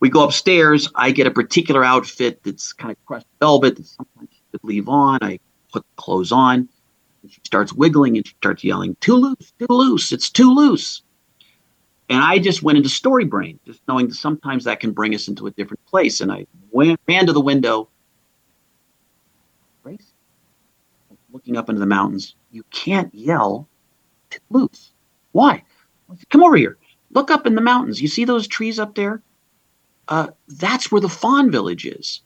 [0.00, 0.88] We go upstairs.
[0.94, 4.88] I get a particular outfit that's kind of crushed velvet that sometimes she could leave
[4.88, 5.18] on.
[5.22, 5.38] I
[5.72, 6.68] put the clothes on.
[7.22, 9.52] And she starts wiggling and she starts yelling, "Too loose!
[9.58, 10.10] Too loose!
[10.10, 11.02] It's too loose!"
[12.08, 15.28] And I just went into story brain, just knowing that sometimes that can bring us
[15.28, 16.20] into a different place.
[16.20, 17.88] And I went, ran to the window.
[19.82, 20.12] Grace,
[21.32, 22.34] looking up into the mountains.
[22.50, 23.68] You can't yell
[24.30, 24.92] too loose.
[25.30, 25.64] Why?
[26.28, 26.76] Come over here.
[27.12, 28.00] Look up in the mountains.
[28.00, 29.22] You see those trees up there?
[30.08, 32.22] Uh, that's where the fawn village is.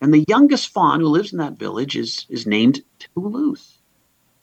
[0.00, 3.78] And the youngest fawn who lives in that village is, is named Toulouse.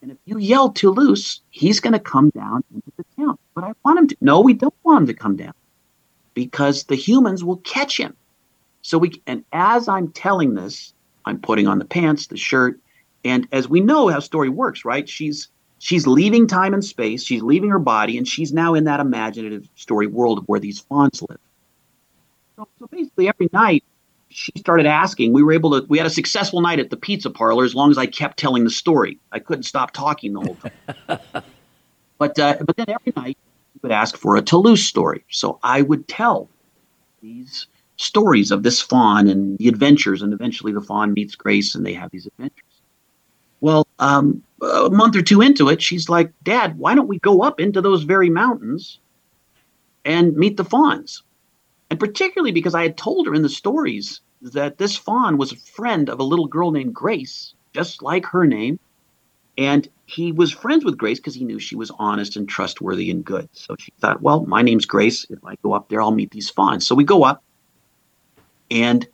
[0.01, 3.37] And if you yell Toulouse, he's going to come down into the town.
[3.53, 4.17] But I want him to.
[4.21, 5.53] No, we don't want him to come down
[6.33, 8.15] because the humans will catch him.
[8.81, 10.93] So we, and as I'm telling this,
[11.25, 12.79] I'm putting on the pants, the shirt,
[13.25, 15.07] and as we know how story works, right?
[15.09, 15.49] She's
[15.79, 19.67] she's leaving time and space, she's leaving her body, and she's now in that imaginative
[19.75, 21.39] story world where these fawns live.
[22.55, 23.83] So, so basically, every night
[24.29, 25.33] she started asking.
[25.33, 25.87] We were able to.
[25.87, 28.63] We had a successful night at the pizza parlor as long as I kept telling
[28.63, 29.17] the story.
[29.31, 31.19] I couldn't stop talking the whole time.
[32.17, 33.37] but uh, but then every night
[33.73, 36.47] she would ask for a Toulouse story, so I would tell
[37.21, 41.85] these stories of this fawn and the adventures, and eventually the fawn meets Grace, and
[41.85, 42.68] they have these adventures.
[43.61, 47.41] Well, um, a month or two into it, she's like, "Dad, why don't we go
[47.41, 48.99] up into those very mountains
[50.05, 51.23] and meet the fawns?"
[51.89, 55.57] And particularly because I had told her in the stories that this fawn was a
[55.57, 58.79] friend of a little girl named Grace, just like her name.
[59.57, 63.25] And he was friends with Grace because he knew she was honest and trustworthy and
[63.25, 63.49] good.
[63.51, 65.25] So she thought, well, my name's Grace.
[65.29, 66.87] If I go up there, I'll meet these fawns.
[66.87, 67.43] So we go up,
[68.71, 69.05] and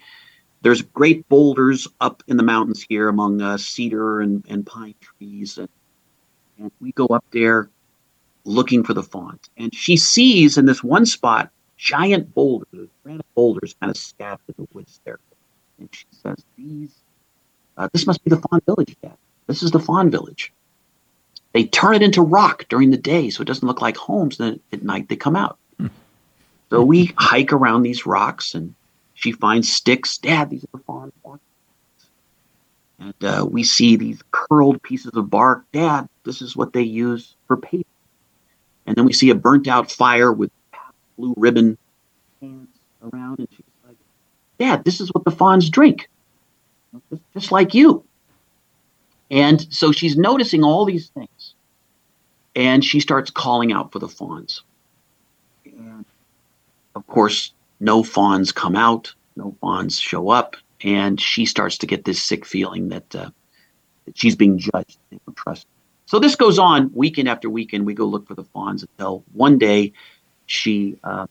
[0.66, 5.60] there's great boulders up in the mountains here among uh, cedar and, and pine trees.
[5.60, 5.70] And,
[6.58, 7.70] and we go up there
[8.46, 9.48] looking for the font.
[9.58, 14.56] And she sees in this one spot giant boulders, granite boulders kind of scattered in
[14.58, 15.20] the woods there.
[15.78, 16.96] And she says, These,
[17.78, 19.18] uh, this must be the Fawn Village, Dad.
[19.46, 20.52] This is the Fawn Village.
[21.54, 24.40] They turn it into rock during the day so it doesn't look like homes.
[24.40, 25.60] Then at night they come out.
[25.78, 25.88] Hmm.
[26.72, 28.74] So we hike around these rocks and
[29.16, 30.18] she finds sticks.
[30.18, 31.42] Dad, these are the fawn bark.
[33.00, 35.66] And uh, we see these curled pieces of bark.
[35.72, 37.90] Dad, this is what they use for paper.
[38.86, 40.52] And then we see a burnt out fire with
[41.18, 41.78] blue ribbon
[42.42, 42.68] hands
[43.02, 43.98] around, and she's like,
[44.60, 46.10] "Dad, this is what the fawns drink,
[47.34, 48.04] just like you."
[49.32, 51.56] And so she's noticing all these things,
[52.56, 54.62] and she starts calling out for the fawns.
[55.66, 56.06] And
[56.94, 57.54] of course,
[57.86, 62.46] no fawns come out, no fawns show up, and she starts to get this sick
[62.46, 63.30] feeling that, uh,
[64.06, 64.98] that she's being judged.
[65.12, 65.66] and don't.
[66.08, 67.86] So this goes on weekend after weekend.
[67.86, 69.94] We go look for the fawns until one day
[70.46, 71.30] she um,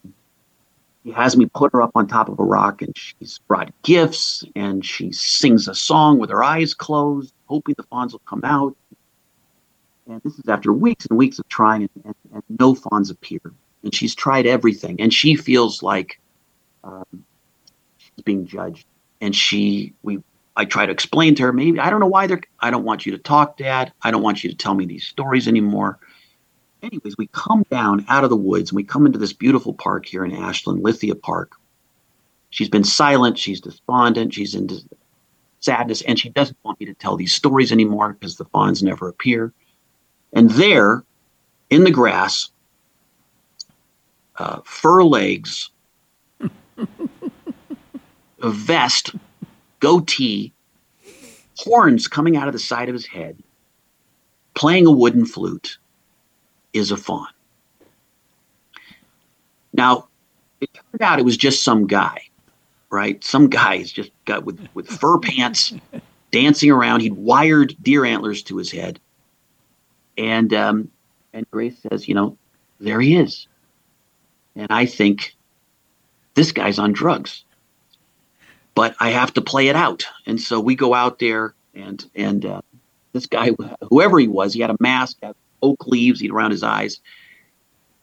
[1.05, 4.43] he has me put her up on top of a rock and she's brought gifts
[4.57, 8.75] and she sings a song with her eyes closed, hoping the fawns will come out.
[10.09, 13.41] And this is after weeks and weeks of trying, and, and, and no fawns appear.
[13.83, 16.19] And she's tried everything, and she feels like
[16.85, 17.25] um,
[18.25, 18.87] being judged.
[19.21, 20.23] And she, we,
[20.55, 22.43] I try to explain to her, maybe I don't know why they're.
[22.61, 23.93] I don't want you to talk, Dad.
[24.03, 25.99] I don't want you to tell me these stories anymore
[26.85, 30.07] anyways, we come down out of the woods and we come into this beautiful park
[30.07, 31.53] here in Ashland, Lithia Park.
[32.51, 34.69] She's been silent, she's despondent, she's in
[35.61, 39.09] sadness, and she doesn't want me to tell these stories anymore because the fawns never
[39.09, 39.53] appear.
[40.33, 41.05] And there,
[41.71, 42.51] in the grass,
[44.37, 45.71] uh, fur legs,
[46.79, 49.15] a vest,
[49.81, 50.53] goatee,
[51.57, 53.37] horns coming out of the side of his head,
[54.55, 55.79] playing a wooden flute
[56.73, 57.29] is a faun.
[59.73, 60.09] Now,
[60.61, 62.21] it turned out it was just some guy,
[62.91, 63.23] right?
[63.25, 65.75] Some guy is just got with, with fur pants
[66.31, 67.01] dancing around.
[67.01, 69.01] He'd wired deer antlers to his head.
[70.17, 70.91] And um,
[71.33, 72.39] and Grace says, you know,
[72.79, 73.49] there he is.
[74.55, 75.35] And I think
[76.35, 77.45] this guy's on drugs.
[78.75, 80.05] But I have to play it out.
[80.27, 82.61] And so we go out there and and uh,
[83.13, 83.51] this guy,
[83.89, 87.01] whoever he was, he had a mask, had oak leaves around his eyes.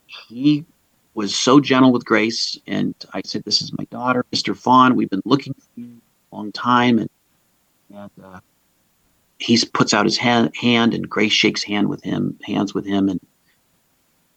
[0.07, 0.65] He
[1.13, 4.55] was so gentle with Grace, and I said, "This is my daughter, Mr.
[4.55, 4.95] Fawn.
[4.95, 6.01] We've been looking for you
[6.31, 7.09] a long time." And,
[7.93, 8.39] and uh,
[9.37, 13.09] he puts out his hand, hand, and Grace shakes hand with him, hands with him,
[13.09, 13.19] and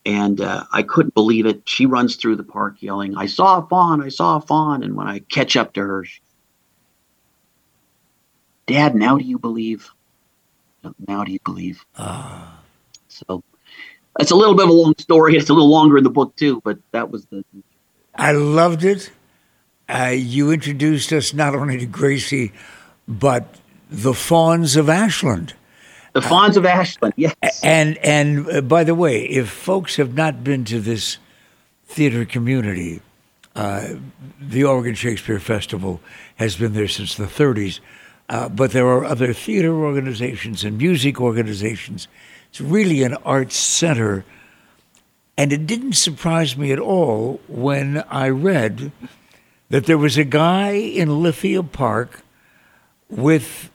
[0.07, 1.67] And uh, I couldn't believe it.
[1.67, 4.83] She runs through the park yelling, I saw a fawn, I saw a fawn.
[4.83, 6.21] And when I catch up to her, she,
[8.67, 9.91] Dad, now do you believe?
[11.07, 11.85] Now do you believe?
[11.97, 12.51] Uh.
[13.09, 13.43] So
[14.19, 15.37] it's a little bit of a long story.
[15.37, 17.45] It's a little longer in the book, too, but that was the.
[18.15, 19.11] I loved it.
[19.89, 22.53] Uh, you introduced us not only to Gracie,
[23.07, 23.57] but
[23.91, 25.55] the Fawns of Ashland.
[26.15, 27.35] The Fawns uh, of Ashland, yes.
[27.63, 31.19] And and uh, by the way, if folks have not been to this
[31.87, 33.03] theater community,
[33.57, 33.95] uh,
[34.41, 36.01] the Oregon Shakespeare Festival
[36.37, 37.81] has been there since the 30s.
[38.29, 42.09] Uh, but there are other theater organizations and music organizations.
[42.49, 44.25] It's really an arts center.
[45.37, 48.93] And it didn't surprise me at all when I read
[49.69, 52.23] that there was a guy in Lithia Park
[53.11, 53.71] with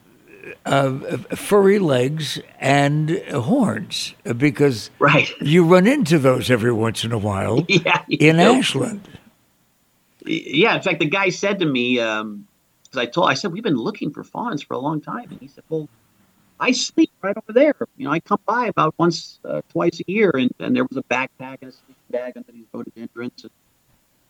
[0.65, 5.29] uh, furry legs and horns because right.
[5.41, 8.55] you run into those every once in a while yeah, in know.
[8.55, 9.07] Ashland.
[10.25, 12.47] Yeah, in fact, the guy said to me, um,
[12.95, 15.47] I told I said we've been looking for fawns for a long time, and he
[15.47, 15.87] said, "Well,
[16.59, 17.75] I sleep right over there.
[17.97, 20.97] You know, I come by about once, uh, twice a year, and, and there was
[20.97, 23.43] a backpack and a sleeping bag under these rhododendrons.
[23.43, 23.51] And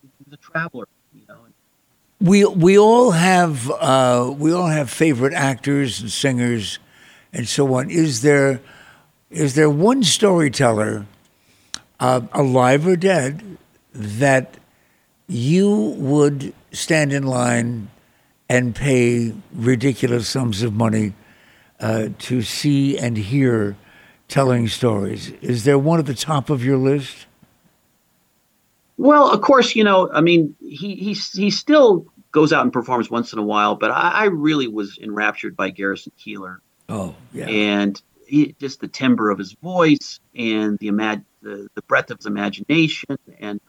[0.02, 1.38] he was a traveler, you know."
[2.22, 6.80] We we all have uh, we all have favorite actors and singers
[7.32, 7.90] and so on.
[7.90, 8.60] Is there
[9.30, 11.06] is there one storyteller,
[12.00, 13.58] uh, alive or dead,
[13.94, 14.58] that
[15.28, 17.90] you would stand in line
[18.50, 21.14] and pay ridiculous sums of money
[21.80, 23.78] uh, to see and hear
[24.28, 25.30] telling stories?
[25.42, 27.28] Is there one at the top of your list?
[29.00, 33.10] Well, of course, you know, I mean, he he he still goes out and performs
[33.10, 36.58] once in a while, but I, I really was enraptured by Garrison Keillor.
[36.90, 37.48] Oh, yeah.
[37.48, 42.18] And he, just the timbre of his voice and the, imag- the the breadth of
[42.18, 43.62] his imagination, and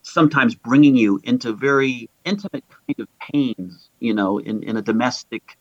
[0.00, 5.58] sometimes bringing you into very intimate kind of pains, you know, in, in a domestic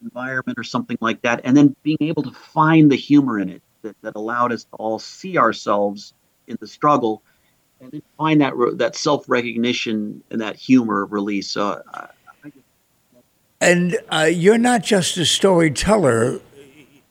[0.00, 3.62] environment or something like that, and then being able to find the humor in it
[3.82, 6.14] that, that allowed us to all see ourselves
[6.46, 7.22] in the struggle
[7.80, 11.50] and then find that that self recognition and that humor release.
[11.50, 12.08] So, I,
[12.44, 12.52] I
[13.60, 16.40] and uh, you're not just a storyteller.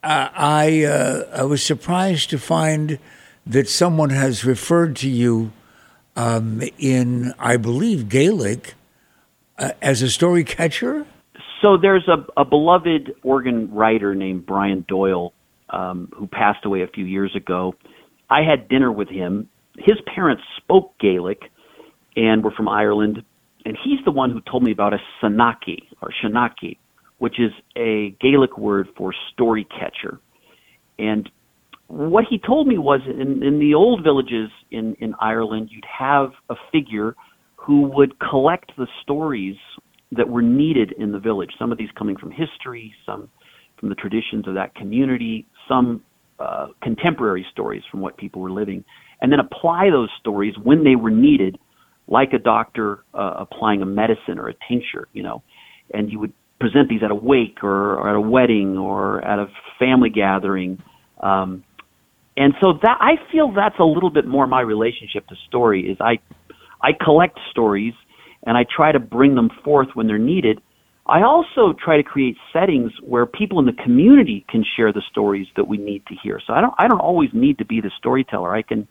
[0.03, 2.99] Uh, I uh, I was surprised to find
[3.45, 5.51] that someone has referred to you
[6.15, 8.75] um, in, I believe, Gaelic
[9.57, 11.05] uh, as a story catcher.
[11.61, 15.33] So there's a, a beloved Oregon writer named Brian Doyle
[15.69, 17.75] um, who passed away a few years ago.
[18.29, 21.41] I had dinner with him his parents spoke Gaelic
[22.15, 23.23] and were from Ireland,
[23.65, 26.77] and he's the one who told me about a Sanaki or Shanaki,
[27.17, 30.19] which is a Gaelic word for story catcher.
[30.99, 31.29] And
[31.87, 36.31] what he told me was in, in the old villages in, in Ireland, you'd have
[36.49, 37.15] a figure
[37.55, 39.55] who would collect the stories
[40.11, 41.51] that were needed in the village.
[41.57, 43.29] Some of these coming from history, some
[43.79, 46.03] from the traditions of that community, some
[46.39, 48.83] uh, contemporary stories from what people were living
[49.23, 51.57] and then apply those stories when they were needed,
[52.07, 55.41] like a doctor uh, applying a medicine or a tincture, you know.
[55.93, 59.39] And you would present these at a wake or, or at a wedding or at
[59.39, 59.47] a
[59.79, 60.83] family gathering.
[61.21, 61.63] Um,
[62.35, 65.97] and so that I feel that's a little bit more my relationship to story is
[66.01, 66.19] I
[66.81, 67.93] I collect stories
[68.45, 70.61] and I try to bring them forth when they're needed.
[71.05, 75.47] I also try to create settings where people in the community can share the stories
[75.55, 76.41] that we need to hear.
[76.45, 78.53] So I don't I don't always need to be the storyteller.
[78.53, 78.87] I can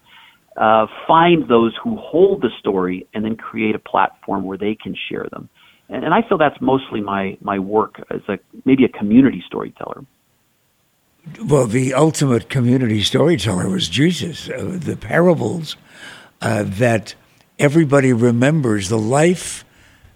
[0.57, 4.95] uh, find those who hold the story and then create a platform where they can
[5.09, 5.49] share them.
[5.89, 10.05] And, and I feel that's mostly my, my work as a maybe a community storyteller.
[11.45, 14.49] Well, the ultimate community storyteller was Jesus.
[14.49, 15.77] Uh, the parables
[16.41, 17.15] uh, that
[17.59, 19.65] everybody remembers, the life,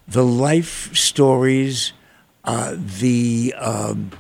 [0.09, 1.93] the life stories,
[2.45, 4.11] uh, the um,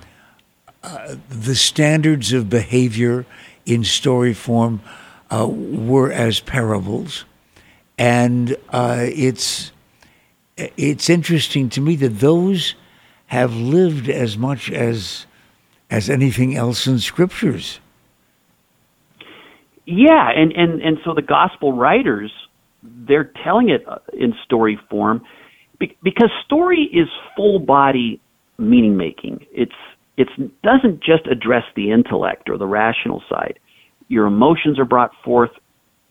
[0.83, 3.27] uh, the standards of behavior
[3.65, 4.81] in story form
[5.31, 7.25] uh, were as parables,
[7.99, 9.73] and uh, it's
[10.57, 12.75] it's interesting to me that those
[13.27, 15.27] have lived as much as
[15.91, 17.81] as anything else in scriptures.
[19.85, 22.33] Yeah, and and and so the gospel writers
[22.83, 25.23] they're telling it uh, in story form
[25.79, 28.21] because story is full body
[28.59, 29.47] meaning making.
[29.53, 29.73] It's
[30.17, 30.29] it
[30.63, 33.59] doesn't just address the intellect or the rational side
[34.09, 35.51] your emotions are brought forth.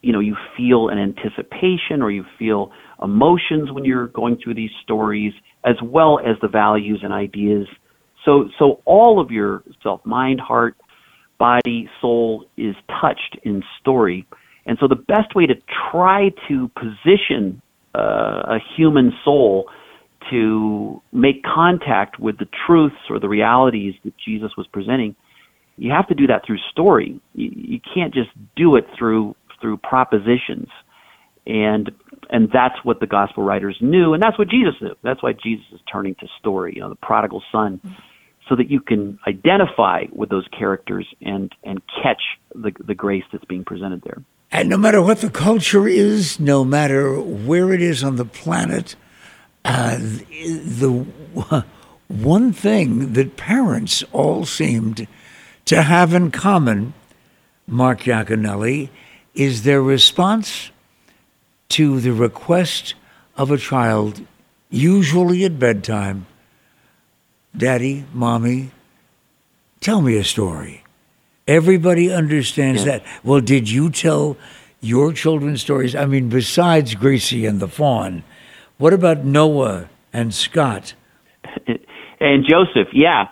[0.02, 2.72] You know, you feel an anticipation or you feel
[3.02, 5.34] emotions when you're going through these stories,
[5.64, 7.68] as well as the values and ideas.
[8.24, 10.78] So, so all of your self, mind, heart,
[11.38, 14.28] body, soul is touched in story.
[14.66, 15.56] And so the best way to
[15.92, 17.62] try to position
[17.94, 19.70] uh, a human soul
[20.32, 25.16] to make contact with the truths or the realities that Jesus was presenting,
[25.78, 27.20] you have to do that through story.
[27.34, 30.68] You, you can't just do it through through propositions.
[31.48, 31.92] And
[32.30, 34.96] and that's what the gospel writers knew, and that's what Jesus knew.
[35.04, 37.80] That's why Jesus is turning to story, you know, the prodigal son,
[38.50, 42.22] so that you can identify with those characters and and catch
[42.54, 44.24] the the grace that's being presented there.
[44.52, 48.96] And no matter what the culture is, no matter where it is on the planet,
[49.66, 51.06] uh, the
[52.08, 55.08] one thing that parents all seemed
[55.66, 56.94] to have in common,
[57.68, 58.90] Mark Yaconelli,
[59.34, 60.72] is their response
[61.70, 62.94] to the request
[63.36, 64.22] of a child,
[64.70, 66.26] usually at bedtime
[67.58, 68.72] Daddy, Mommy,
[69.80, 70.84] tell me a story.
[71.48, 73.00] Everybody understands yeah.
[73.00, 73.06] that.
[73.24, 74.36] Well, did you tell
[74.82, 75.96] your children stories?
[75.96, 78.24] I mean, besides Gracie and the Fawn,
[78.78, 80.96] what about Noah and Scott?
[82.20, 83.26] and Joseph, yeah.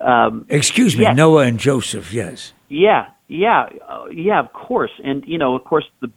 [0.00, 1.16] Um, Excuse me, yes.
[1.16, 2.52] Noah and Joseph, yes.
[2.68, 4.90] Yeah, yeah, uh, yeah, of course.
[5.02, 6.10] And, you know, of course, the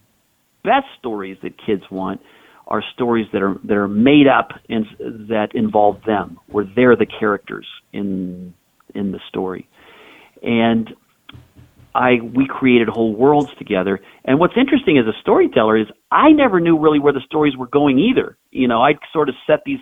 [0.64, 2.22] best stories that kids want
[2.68, 4.86] are stories that are that are made up and
[5.30, 8.54] that involve them, where they're the characters in
[8.94, 9.68] in the story.
[10.44, 10.90] And
[11.96, 14.00] I we created whole worlds together.
[14.24, 17.68] And what's interesting as a storyteller is I never knew really where the stories were
[17.68, 18.38] going either.
[18.52, 19.80] You know, I'd sort of set these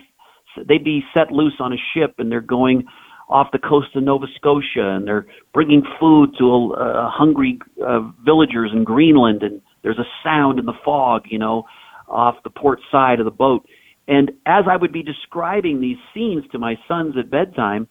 [0.66, 2.86] they'd be set loose on a ship and they're going
[3.28, 8.70] off the coast of Nova Scotia and they're bringing food to a hungry uh, villagers
[8.74, 11.64] in Greenland and there's a sound in the fog, you know,
[12.08, 13.66] off the port side of the boat.
[14.06, 17.88] And as I would be describing these scenes to my sons at bedtime,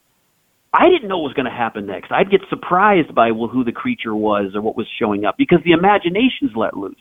[0.74, 2.12] I didn't know what was going to happen next.
[2.12, 5.60] I'd get surprised by well who the creature was or what was showing up because
[5.64, 6.96] the imagination's let loose.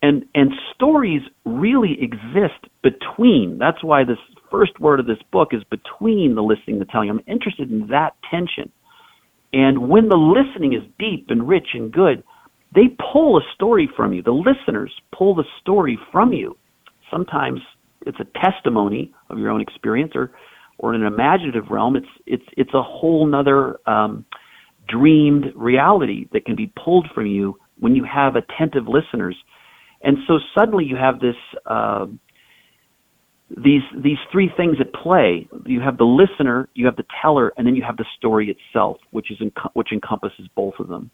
[0.00, 3.58] And and stories really exist between.
[3.58, 4.18] That's why this
[4.50, 7.10] first word of this book is between the listening and the telling.
[7.10, 8.70] I'm interested in that tension.
[9.52, 12.22] And when the listening is deep and rich and good,
[12.74, 14.22] they pull a story from you.
[14.22, 16.56] The listeners pull the story from you.
[17.10, 17.60] Sometimes
[18.02, 20.32] it's a testimony of your own experience or
[20.78, 24.24] or in an imaginative realm, it's it's it's a whole nother um,
[24.88, 29.36] dreamed reality that can be pulled from you when you have attentive listeners,
[30.02, 31.36] and so suddenly you have this
[31.66, 32.06] uh,
[33.56, 35.48] these these three things at play.
[35.64, 38.98] You have the listener, you have the teller, and then you have the story itself,
[39.10, 39.38] which is
[39.74, 41.10] which encompasses both of them.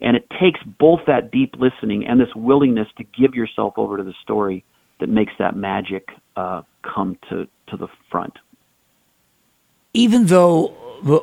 [0.00, 4.02] And it takes both that deep listening and this willingness to give yourself over to
[4.02, 4.64] the story
[4.98, 8.34] that makes that magic uh, come to to the front
[9.94, 10.74] even though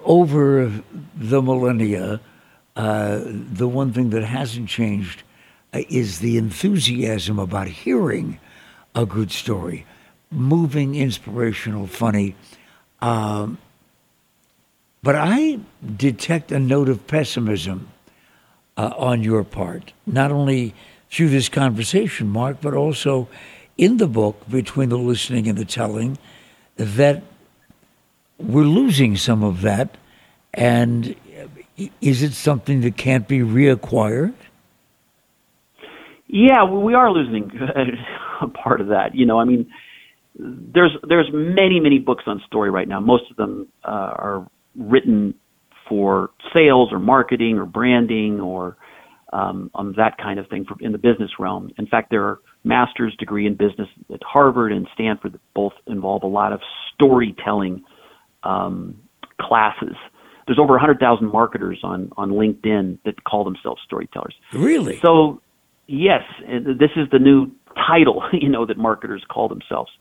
[0.05, 0.71] over
[1.15, 2.19] the millennia,
[2.75, 5.23] uh, the one thing that hasn't changed
[5.73, 8.39] uh, is the enthusiasm about hearing
[8.95, 9.85] a good story,
[10.31, 12.35] moving, inspirational, funny.
[13.01, 13.57] Um,
[15.03, 15.59] but I
[15.95, 17.89] detect a note of pessimism
[18.75, 20.73] uh, on your part, not only
[21.09, 23.27] through this conversation, Mark, but also
[23.77, 26.17] in the book between the listening and the telling,
[26.75, 27.23] that
[28.37, 29.97] we're losing some of that.
[30.53, 31.15] And
[32.01, 34.33] is it something that can't be reacquired?
[36.27, 37.51] Yeah, we are losing
[38.41, 39.15] a part of that.
[39.15, 39.71] You know, I mean,
[40.37, 42.99] there's there's many many books on story right now.
[42.99, 45.33] Most of them uh, are written
[45.89, 48.77] for sales or marketing or branding or
[49.33, 51.71] um, on that kind of thing for, in the business realm.
[51.77, 56.23] In fact, there are master's degree in business at Harvard and Stanford that both involve
[56.23, 56.61] a lot of
[56.93, 57.83] storytelling
[58.43, 59.01] um,
[59.39, 59.95] classes.
[60.45, 64.33] There's over 100,000 marketers on, on LinkedIn that call themselves storytellers.
[64.53, 64.99] Really?
[65.01, 65.41] So,
[65.87, 69.91] yes, this is the new title, you know, that marketers call themselves.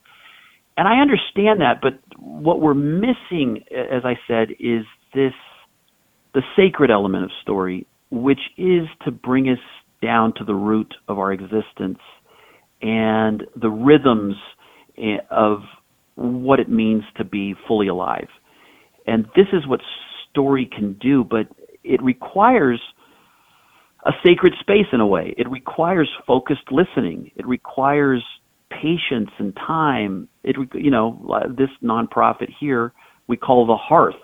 [0.77, 5.33] And I understand that, but what we're missing, as I said, is this
[6.35, 9.59] the sacred element of story, which is to bring us
[10.03, 11.99] down to the root of our existence
[12.83, 14.35] and the rhythms
[14.99, 15.61] eh, of
[16.17, 18.29] what it means to be fully alive.
[19.07, 19.81] And this is what
[20.31, 21.47] story can do, but
[21.85, 22.81] it requires
[24.05, 25.35] a sacred space in a way.
[25.39, 27.31] It requires focused listening.
[27.37, 28.23] It requires
[28.83, 30.29] patience and time.
[30.45, 32.93] It, you know, this nonprofit here
[33.29, 34.15] we call the hearth,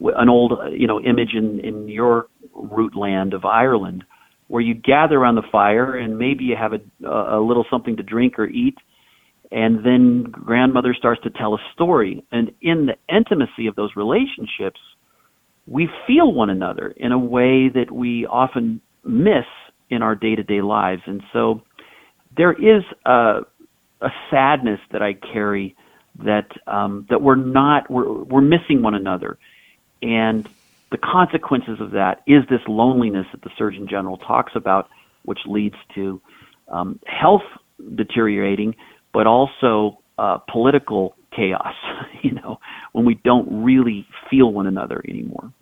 [0.00, 4.04] an old, you know, image in in your root land of Ireland,
[4.48, 8.02] where you gather around the fire and maybe you have a a little something to
[8.02, 8.76] drink or eat,
[9.50, 14.80] and then grandmother starts to tell a story and in the intimacy of those relationships
[15.66, 19.46] we feel one another in a way that we often miss
[19.90, 21.02] in our day to day lives.
[21.06, 21.62] And so
[22.36, 23.40] there is a,
[24.02, 25.76] a sadness that I carry
[26.24, 29.38] that um, that we're not we're we're missing one another,
[30.02, 30.48] and
[30.90, 34.88] the consequences of that is this loneliness that the Surgeon General talks about,
[35.24, 36.20] which leads to
[36.68, 37.42] um, health
[37.94, 38.76] deteriorating,
[39.12, 41.74] but also uh, political chaos.
[42.22, 42.60] You know,
[42.92, 45.52] when we don't really feel one another anymore.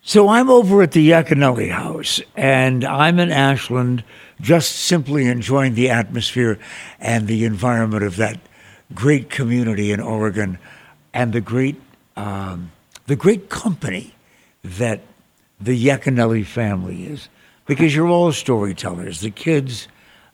[0.00, 4.04] So I'm over at the Yaconelli House, and I'm in Ashland,
[4.40, 6.58] just simply enjoying the atmosphere
[6.98, 8.38] and the environment of that
[8.94, 10.58] great community in Oregon,
[11.12, 11.80] and the great
[12.16, 12.70] um,
[13.06, 14.14] the great company
[14.62, 15.00] that
[15.60, 17.28] the Yaconelli family is,
[17.66, 19.20] because you're all storytellers.
[19.20, 19.88] The kids,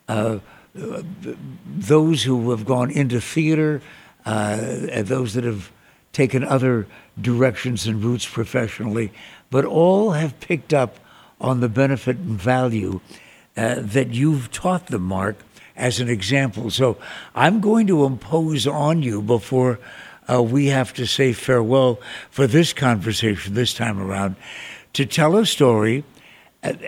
[0.07, 0.39] uh,
[0.73, 3.81] those who have gone into theater,
[4.25, 4.57] uh,
[5.03, 5.71] those that have
[6.13, 6.87] taken other
[7.19, 9.11] directions and routes professionally,
[9.49, 10.97] but all have picked up
[11.39, 13.01] on the benefit and value
[13.61, 15.35] uh, that you've taught them, Mark,
[15.75, 16.71] as an example.
[16.71, 16.97] So
[17.35, 19.79] I'm going to impose on you before
[20.27, 21.99] uh, we have to say farewell
[22.31, 24.35] for this conversation this time around
[24.93, 26.03] to tell a story.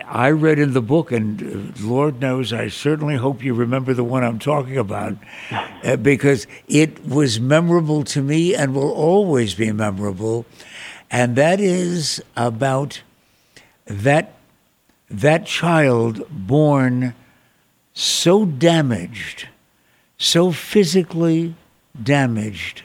[0.06, 4.04] I read in the book, and uh, Lord knows, I certainly hope you remember the
[4.04, 5.18] one I'm talking about,
[5.52, 10.46] uh, because it was memorable to me and will always be memorable,
[11.10, 13.02] and that is about
[13.86, 14.34] that
[15.14, 17.14] that child born
[17.94, 19.48] so damaged,
[20.18, 21.54] so physically
[22.02, 22.82] damaged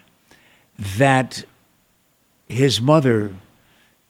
[0.78, 1.42] that
[2.46, 3.34] his mother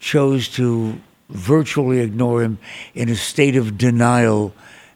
[0.00, 1.00] chose to
[1.30, 2.58] virtually ignore him
[2.94, 4.52] in a state of denial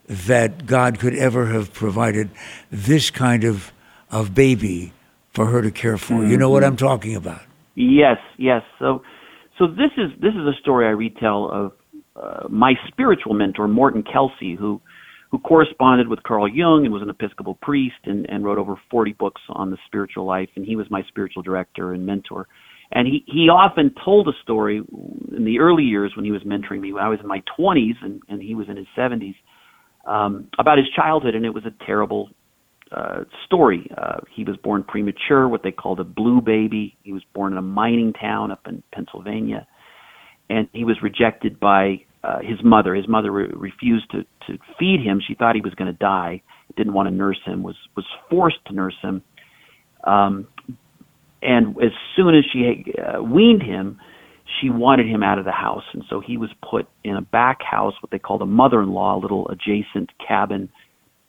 [0.07, 2.29] that God could ever have provided
[2.71, 3.73] this kind of
[4.11, 4.93] of baby
[5.33, 6.15] for her to care for.
[6.15, 6.31] Mm-hmm.
[6.33, 7.41] You know what I'm talking about?
[7.75, 8.63] Yes, yes.
[8.79, 9.03] So
[9.59, 11.73] so this is this is a story I retell of
[12.17, 14.81] uh, my spiritual mentor Morton Kelsey who
[15.33, 19.15] who corresponded with Carl Jung and was an Episcopal priest and, and wrote over 40
[19.15, 20.51] books on the spiritual life.
[20.57, 22.47] And he was my spiritual director and mentor.
[22.93, 24.77] And he, he often told a story
[25.35, 27.95] in the early years when he was mentoring me, when I was in my 20s
[28.03, 29.35] and, and he was in his 70s,
[30.07, 31.35] um, about his childhood.
[31.35, 32.29] And it was a terrible
[32.95, 33.91] uh, story.
[33.97, 36.99] Uh, he was born premature, what they called a blue baby.
[37.05, 39.67] He was born in a mining town up in Pennsylvania.
[40.51, 42.95] And he was rejected by uh, his mother.
[42.95, 45.21] His mother re- refused to to feed him.
[45.27, 46.43] She thought he was going to die.
[46.77, 47.63] Didn't want to nurse him.
[47.63, 49.23] Was was forced to nurse him.
[50.05, 50.49] Um,
[51.43, 53.99] and as soon as she uh, weaned him,
[54.61, 57.63] she wanted him out of the house, and so he was put in a back
[57.63, 60.69] house, what they called a mother-in-law, a little adjacent cabin.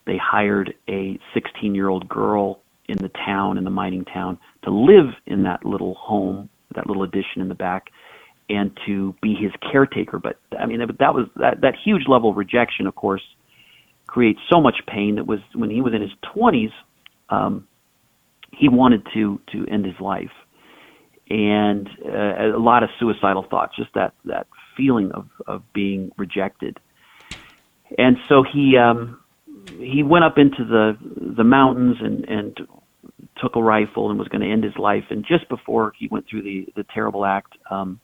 [0.06, 5.44] They hired a 16-year-old girl in the town, in the mining town, to live in
[5.44, 7.88] that little home, that little addition in the back
[8.50, 10.20] and to be his caretaker.
[10.20, 13.24] But I mean, that was that that huge level of rejection, of course,
[14.08, 15.16] creates so much pain.
[15.16, 16.72] That was when he was in his twenties,
[17.30, 17.68] um,
[18.52, 20.32] he wanted to to end his life,
[21.30, 23.76] and uh, a lot of suicidal thoughts.
[23.76, 26.80] Just that that feeling of of being rejected,
[27.98, 29.20] and so he um,
[29.80, 30.98] he went up into the
[31.36, 32.68] the mountains and and
[33.42, 35.06] took a rifle and was going to end his life.
[35.10, 37.54] And just before he went through the the terrible act.
[37.72, 38.00] Um,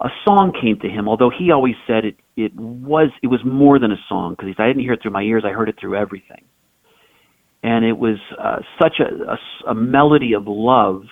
[0.00, 3.78] a song came to him, although he always said it it was it was more
[3.78, 5.96] than a song because I didn't hear it through my ears, I heard it through
[5.96, 6.44] everything,
[7.62, 11.02] and it was uh, such a, a a melody of love,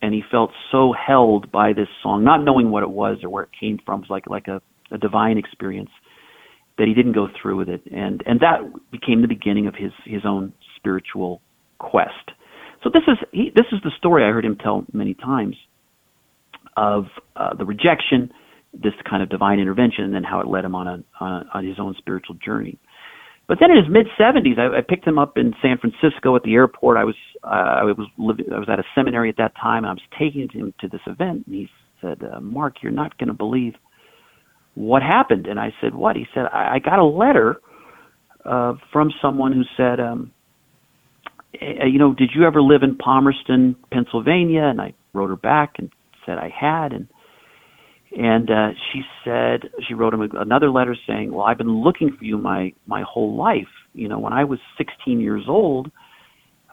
[0.00, 3.44] and he felt so held by this song, not knowing what it was or where
[3.44, 4.60] it came from, it was like like a,
[4.92, 5.90] a divine experience
[6.78, 8.60] that he didn't go through with it, and and that
[8.92, 11.40] became the beginning of his his own spiritual
[11.78, 12.30] quest.
[12.84, 15.56] So this is he, this is the story I heard him tell many times
[16.76, 17.06] of
[17.36, 18.32] uh, the rejection,
[18.72, 21.44] this kind of divine intervention, and then how it led him on a, on, a,
[21.54, 22.78] on his own spiritual journey.
[23.48, 26.42] But then in his mid 70s, I, I picked him up in San Francisco at
[26.42, 26.98] the airport.
[26.98, 27.14] I was
[27.44, 30.02] uh, I was living, I was at a seminary at that time, and I was
[30.18, 31.46] taking him to this event.
[31.46, 31.68] And he
[32.00, 33.74] said, uh, "Mark, you're not going to believe
[34.74, 37.60] what happened." And I said, "What?" He said, "I, I got a letter
[38.44, 40.32] uh, from someone who said." Um,
[41.58, 44.64] you know, did you ever live in Palmerton, Pennsylvania?
[44.64, 45.90] And I wrote her back and
[46.26, 47.08] said I had, and
[48.16, 52.24] and uh, she said she wrote him another letter saying, "Well, I've been looking for
[52.24, 53.68] you my my whole life.
[53.94, 55.90] You know, when I was 16 years old,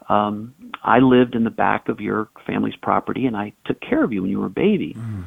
[0.10, 4.12] um, I lived in the back of your family's property, and I took care of
[4.12, 4.96] you when you were a baby.
[4.98, 5.26] Mm.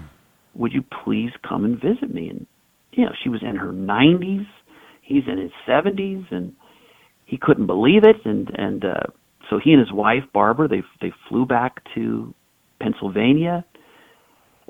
[0.54, 2.46] Would you please come and visit me?" And
[2.92, 4.46] you know, she was in her 90s,
[5.02, 6.54] he's in his 70s, and
[7.26, 8.24] he couldn't believe it.
[8.24, 9.06] And and uh,
[9.50, 12.34] so he and his wife Barbara they they flew back to
[12.80, 13.64] Pennsylvania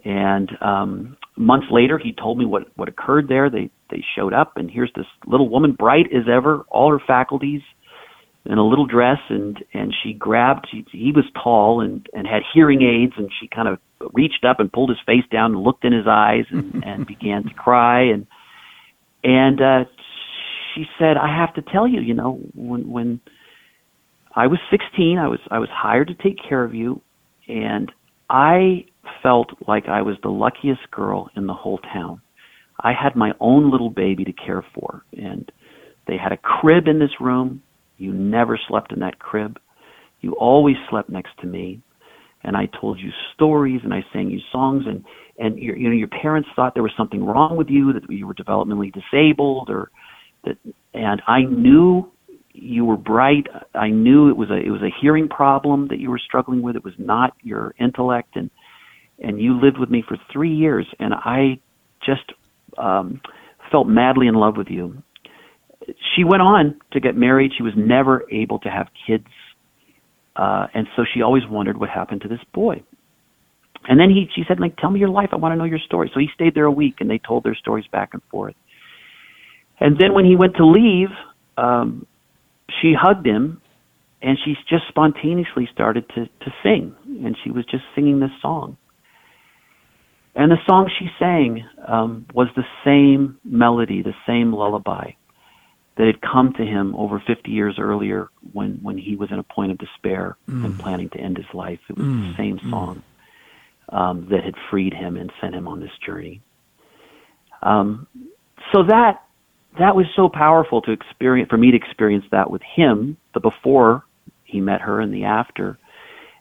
[0.06, 3.50] and um, months later, he told me what what occurred there.
[3.50, 7.62] They they showed up, and here's this little woman, bright as ever, all her faculties,
[8.44, 10.68] in a little dress, and and she grabbed.
[10.70, 13.80] He, he was tall and and had hearing aids, and she kind of
[14.12, 17.42] reached up and pulled his face down and looked in his eyes and and began
[17.42, 18.26] to cry and
[19.24, 19.84] and uh
[20.74, 23.20] she said i have to tell you you know when when
[24.34, 27.00] i was 16 i was i was hired to take care of you
[27.48, 27.90] and
[28.28, 28.84] i
[29.22, 32.20] felt like i was the luckiest girl in the whole town.
[32.80, 35.50] I had my own little baby to care for and
[36.06, 37.62] they had a crib in this room.
[37.98, 39.58] You never slept in that crib.
[40.20, 41.80] You always slept next to me
[42.44, 45.04] and I told you stories and I sang you songs and
[45.38, 48.26] and your you know your parents thought there was something wrong with you that you
[48.26, 49.90] were developmentally disabled or
[50.44, 50.56] that
[50.94, 52.10] and I knew
[52.58, 53.46] you were bright.
[53.74, 56.76] I knew it was a it was a hearing problem that you were struggling with.
[56.76, 58.50] It was not your intellect and
[59.18, 61.60] and you lived with me for 3 years and I
[62.04, 62.32] just
[62.78, 63.20] um
[63.70, 65.02] felt madly in love with you
[66.14, 69.26] she went on to get married she was never able to have kids
[70.36, 72.82] uh, and so she always wondered what happened to this boy.
[73.88, 75.30] And then he, she said, like, tell me your life.
[75.32, 76.10] I want to know your story.
[76.12, 78.54] So he stayed there a week, and they told their stories back and forth.
[79.80, 81.08] And then when he went to leave,
[81.56, 82.06] um,
[82.80, 83.60] she hugged him,
[84.22, 86.94] and she just spontaneously started to to sing,
[87.24, 88.76] and she was just singing this song.
[90.36, 95.12] And the song she sang um, was the same melody, the same lullaby
[95.96, 99.42] that had come to him over 50 years earlier when, when he was in a
[99.42, 100.62] point of despair mm.
[100.62, 101.80] and planning to end his life.
[101.88, 102.30] It was mm.
[102.30, 102.70] the same mm.
[102.70, 103.02] song
[103.88, 106.42] um, that had freed him and sent him on this journey.
[107.62, 108.06] Um,
[108.74, 109.22] so that
[109.78, 114.04] that was so powerful to experience for me to experience that with him, the before
[114.44, 115.78] he met her and the after.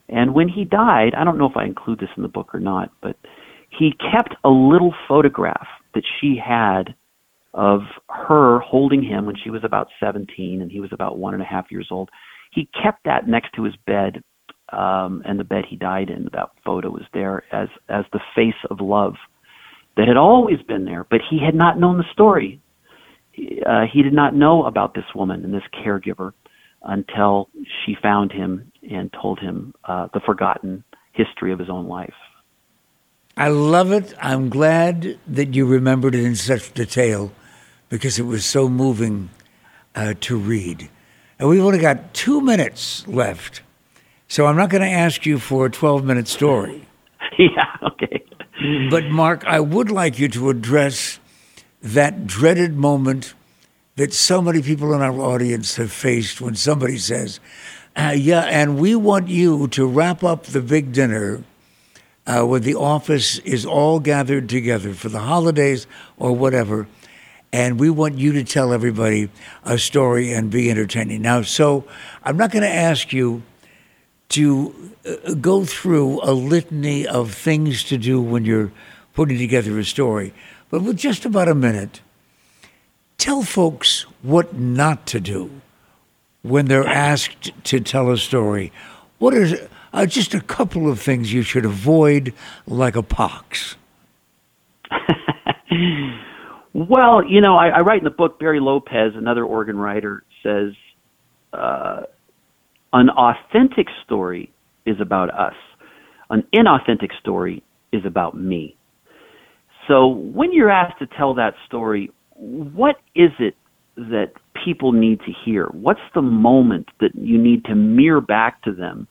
[0.08, 2.60] And when he died, I don't know if I include this in the book or
[2.60, 3.18] not, but
[3.78, 6.96] he kept a little photograph that she had
[7.54, 11.42] of her holding him when she was about 17 and he was about one and
[11.42, 12.10] a half years old.
[12.52, 14.22] He kept that next to his bed,
[14.72, 16.30] um, and the bed he died in.
[16.34, 19.16] That photo was there as as the face of love
[19.98, 22.62] that had always been there, but he had not known the story.
[23.38, 26.32] Uh, he did not know about this woman and this caregiver
[26.84, 27.50] until
[27.86, 32.14] she found him and told him uh, the forgotten history of his own life.
[33.38, 34.14] I love it.
[34.22, 37.34] I'm glad that you remembered it in such detail
[37.90, 39.30] because it was so moving
[39.94, 40.90] uh, to read.
[41.38, 43.62] And we've only got two minutes left,
[44.30, 46.88] so I'm not going to ask you for a 12 minute story.
[47.38, 48.24] yeah, okay.
[48.90, 51.20] but, Mark, I would like you to address
[51.82, 53.34] that dreaded moment
[53.98, 57.42] that so many people in our audience have faced when somebody says,
[57.98, 61.44] uh, Yeah, and we want you to wrap up the big dinner.
[62.28, 65.86] Uh, when the office is all gathered together for the holidays
[66.18, 66.88] or whatever,
[67.54, 69.30] and we want you to tell everybody
[69.64, 71.22] a story and be entertaining.
[71.22, 71.86] Now, so
[72.24, 73.44] I'm not going to ask you
[74.30, 78.72] to uh, go through a litany of things to do when you're
[79.14, 80.34] putting together a story,
[80.70, 82.02] but with just about a minute,
[83.18, 85.62] tell folks what not to do
[86.42, 88.72] when they're asked to tell a story.
[89.20, 89.70] What are
[90.04, 92.34] uh, just a couple of things you should avoid,
[92.68, 93.76] like a pox?
[96.76, 98.38] Well, you know, I, I write in the book.
[98.38, 100.74] Barry Lopez, another Oregon writer, says
[101.54, 102.02] uh,
[102.92, 104.52] an authentic story
[104.86, 105.54] is about us.
[106.30, 108.76] An inauthentic story is about me.
[109.88, 113.56] So when you're asked to tell that story, what is it
[113.96, 114.34] that
[114.66, 115.68] people need to hear?
[115.68, 119.08] What's the moment that you need to mirror back to them,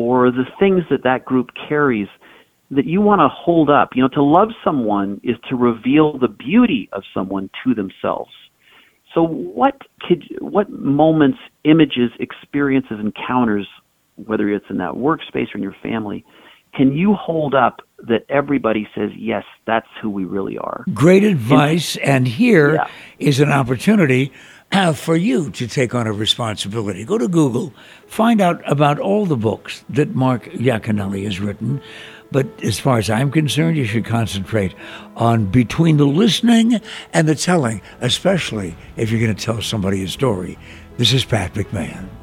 [0.00, 2.08] or the things that that group carries
[2.70, 3.90] that you want to hold up.
[3.94, 8.30] You know, to love someone is to reveal the beauty of someone to themselves.
[9.14, 13.66] So what could what moments, images, experiences, encounters,
[14.14, 16.24] whether it's in that workspace or in your family,
[16.74, 20.84] can you hold up that everybody says, yes, that's who we really are?
[20.94, 21.96] Great advice.
[21.96, 22.88] And, and here yeah.
[23.18, 24.32] is an opportunity
[24.94, 27.04] for you to take on a responsibility.
[27.04, 27.72] Go to Google,
[28.06, 31.80] find out about all the books that Mark Yaconelli has written.
[32.32, 34.74] But as far as I'm concerned, you should concentrate
[35.16, 36.80] on between the listening
[37.12, 40.56] and the telling, especially if you're going to tell somebody a story.
[40.96, 42.19] This is Pat McMahon.